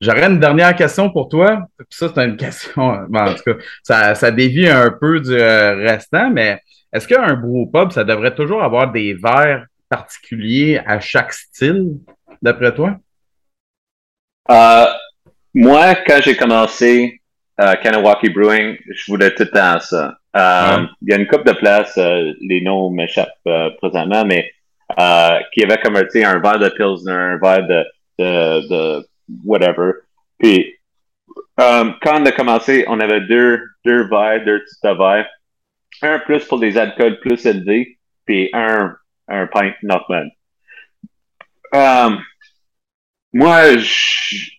[0.00, 1.66] J'aurais une dernière question pour toi.
[1.88, 6.30] Ça, c'est une question, en tout cas, ça, ça dévie un peu du euh, restant,
[6.30, 6.60] mais
[6.92, 7.36] est-ce qu'un
[7.72, 11.98] pub, ça devrait toujours avoir des verres particuliers à chaque style,
[12.42, 12.98] d'après toi?
[14.50, 14.86] Euh,
[15.54, 17.20] moi, quand j'ai commencé
[17.60, 20.18] euh, Kanawaki Brewing, je voulais tout le temps ça.
[20.36, 24.50] Euh, Il y a une coupe de places, euh, les noms m'échappent euh, présentement, mais
[24.98, 27.84] euh, qui avait comme un verre de Pilsner, un verre de,
[28.18, 29.06] de, de
[29.44, 29.92] whatever.
[30.38, 30.74] Puis
[31.56, 35.28] quand on a commencé, on avait deux, deux verres, deux de verres.
[36.02, 38.94] Un plus pour des alcools plus élevés, puis un,
[39.28, 40.30] un pint normal.
[43.32, 43.62] moi,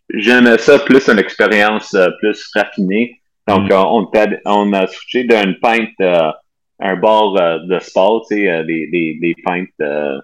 [0.09, 3.21] j'aimais ça plus une expérience plus raffinée.
[3.47, 3.73] Donc, mm.
[3.73, 4.11] on,
[4.45, 6.31] on, a switché d'une pinte euh,
[6.79, 10.19] un bar euh, de sport, tu sais, euh, des, des, des pintes, euh,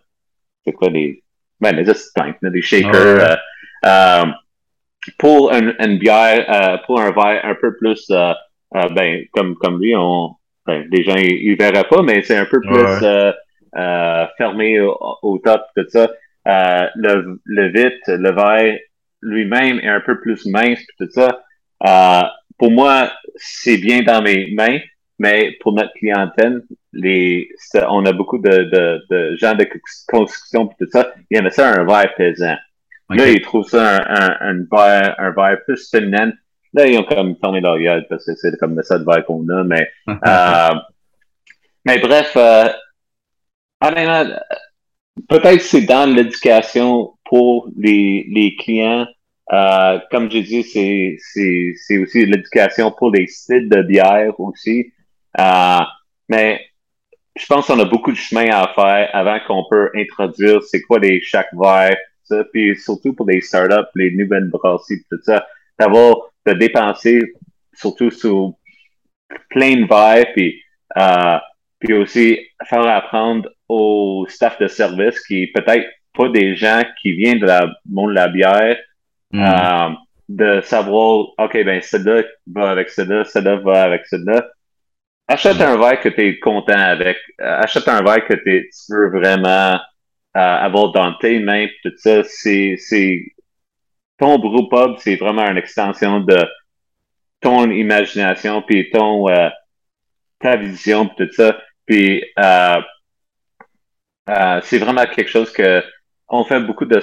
[0.66, 1.24] c'est quoi, des,
[1.60, 3.38] ben, des pintes, des shakers,
[3.86, 4.26] euh,
[5.18, 8.12] pour une, une bière, pour un verre un peu plus,
[8.72, 10.36] ben, comme, comme lui, on,
[10.66, 13.08] ben, les gens, ils, verraient pas, mais c'est un peu plus
[14.38, 16.12] fermé au, au, top, tout ça.
[16.46, 18.78] le, le vite, le verre
[19.24, 21.42] lui-même est un peu plus mince, tout ça.
[22.60, 24.80] Pour moi, c'est bien dans mes mains,
[25.22, 26.64] mais pour notre clientèle,
[26.94, 27.48] les,
[27.90, 29.68] on a beaucoup de, de, de gens de
[30.08, 32.58] construction et tout ça, ils aiment ça un verre pesant.
[33.10, 36.32] Là, ils trouvent ça un, un, verre, un verre plus féminin.
[36.74, 39.48] Là, ils ont comme fermé leur gueule parce que c'est comme ça de verre qu'on
[39.50, 40.76] a, mais, euh,
[41.86, 42.70] mais bref, euh,
[43.80, 44.40] honnêtement,
[45.30, 49.06] peut-être c'est dans l'éducation pour les, les clients
[49.54, 54.94] euh, comme j'ai dit, c'est aussi l'éducation pour les sites de bière aussi.
[55.40, 55.80] Euh,
[56.30, 56.62] mais
[57.36, 61.00] je pense qu'on a beaucoup de chemin à faire avant qu'on peut introduire c'est quoi
[61.00, 65.46] les chaque verre, ça, puis surtout pour les startups, les nouvelles brasseries, tout ça,
[65.80, 67.22] d'avoir de dépenser
[67.74, 68.54] surtout sur
[69.50, 70.62] plein de verres, puis
[70.98, 71.38] euh,
[71.80, 77.40] puis aussi faire apprendre au staff de service qui peut-être pas des gens qui viennent
[77.40, 78.78] de la monde de la bière,
[79.32, 79.42] Mm.
[79.42, 79.90] Euh,
[80.30, 84.48] de savoir, OK, ben, celle-là va avec celle-là, celle-là va avec celle-là.
[85.32, 85.62] Achète mm.
[85.62, 87.18] un verre que tu es content avec.
[87.40, 89.80] Euh, achète un verre que tu veux vraiment euh,
[90.40, 91.68] avoir dans tes mains.
[91.84, 93.24] Tout ça, c'est, c'est
[94.18, 96.38] ton pub, c'est vraiment une extension de
[97.40, 99.26] ton imagination, puis ton
[100.40, 101.58] ta vision, puis tout ça.
[101.86, 102.24] Puis
[104.64, 105.84] c'est vraiment quelque chose que
[106.28, 107.02] on fait beaucoup de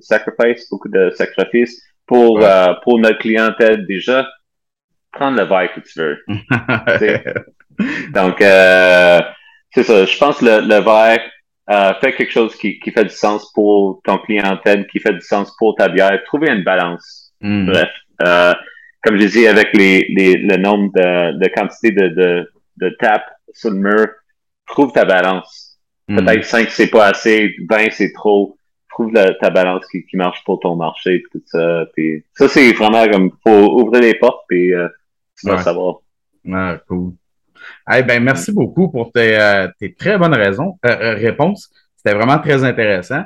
[0.00, 4.26] sacrifices, beaucoup de sacrifices pour, euh, pour notre clientèle déjà.
[5.12, 6.18] Prendre le verre que tu veux.
[8.12, 9.20] Donc, euh,
[9.72, 10.04] c'est ça.
[10.04, 11.20] Je pense que le, le verre
[11.70, 15.20] euh, fait quelque chose qui, qui fait du sens pour ton clientèle, qui fait du
[15.20, 16.22] sens pour ta bière.
[16.26, 17.32] Trouver une balance.
[17.40, 17.66] Mm.
[17.66, 17.90] Bref.
[18.22, 18.54] Euh,
[19.02, 23.30] comme je dis, avec les, les, le nombre de, de quantité de, de, de tapes
[23.54, 24.06] sur le mur,
[24.66, 25.70] trouve ta balance
[26.10, 26.16] Hmm.
[26.16, 28.56] Peut-être 5 c'est pas assez, 20 c'est trop.
[28.90, 31.86] Trouve ta balance qui, qui, marche pour ton marché tout ça.
[31.94, 34.88] Puis ça c'est vraiment comme faut ouvrir les portes puis euh,
[35.40, 35.96] savoir.
[36.50, 37.12] Ah, cool.
[37.88, 41.70] Hey, ben merci beaucoup pour tes, euh, tes très bonnes raisons, euh, euh réponses.
[41.96, 43.22] C'était vraiment très intéressant.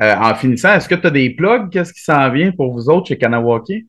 [0.00, 1.70] Euh, en finissant, est-ce que tu as des plugs?
[1.70, 3.86] Qu'est-ce qui s'en vient pour vous autres chez Kanawaki?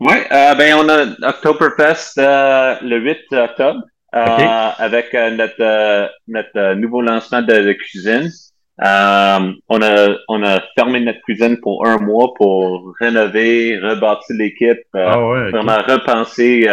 [0.00, 3.80] Oui, ben on a Oktoberfest le 8 octobre.
[4.12, 8.30] Avec notre, notre nouveau lancement de, cuisine.
[8.78, 15.16] On, a, on a fermé notre cuisine pour un mois pour rénover, rebâtir l'équipe, ah
[15.18, 16.68] vraiment repenser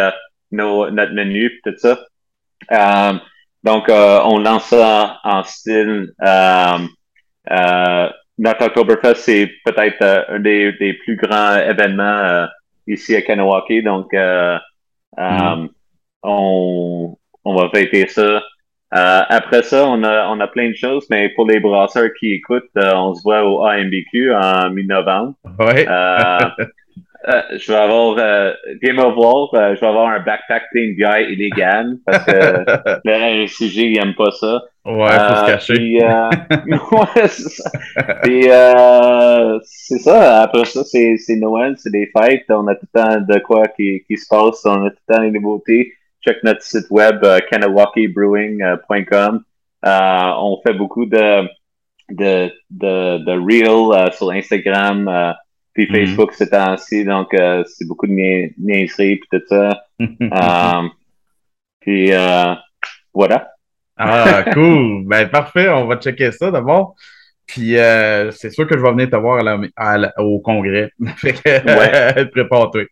[0.50, 1.98] nos, notre menu et tout ça.
[3.62, 6.12] donc, on lance ça en style.
[8.38, 12.48] notre Oktoberfest, c'est peut-être un des, des, plus grands événements
[12.86, 13.82] ici à Kanawaki.
[13.82, 15.68] Donc, mm-hmm.
[16.24, 18.42] on, on va fêter ça.
[18.94, 22.32] Euh, après ça, on a, on a plein de choses, mais pour les brasseurs qui
[22.32, 25.32] écoutent, euh, on se voit au AMBQ en mi-novembre.
[25.58, 25.86] Ouais.
[25.88, 26.38] Euh,
[27.56, 28.16] je vais avoir
[28.82, 32.32] Game of War, je vais avoir un backpacking guy illégal parce que
[33.04, 34.62] le RCG il aime pas ça.
[34.84, 35.74] Ouais, faut se cacher.
[35.74, 37.70] Puis, ouais, c'est ça.
[38.22, 38.42] Puis
[39.62, 40.42] c'est ça.
[40.42, 42.44] Après ça, c'est Noël, c'est des fêtes.
[42.50, 44.66] On a tout le temps de quoi qui, qui se passe.
[44.66, 45.94] On a tout le temps des nouveautés
[46.24, 47.40] check notre site web uh,
[49.84, 51.48] on fait beaucoup de
[52.10, 55.34] de de, de reels sur Instagram
[55.72, 56.06] puis mm-hmm.
[56.06, 59.84] Facebook c'est ainsi donc c'est beaucoup de niaiseries puis tout ça.
[61.80, 62.10] puis
[63.14, 63.52] voilà.
[63.96, 65.04] Ah, cool.
[65.06, 65.68] ben, parfait.
[65.68, 66.94] On va checker ça d'abord.
[67.46, 67.74] Puis,
[68.32, 69.42] c'est sûr que je vais venir te voir
[70.18, 70.90] au congrès.
[71.16, 72.84] fait que, prépare-toi.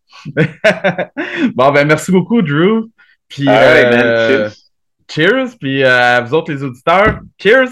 [1.54, 2.90] bon, ben, merci beaucoup, Drew.
[3.30, 4.50] Puis, euh,
[5.10, 5.56] cheers.
[5.58, 7.70] Puis, euh, à vous autres, les auditeurs, cheers.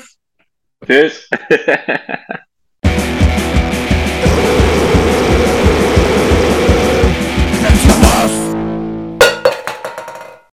[0.87, 1.29] Cheers.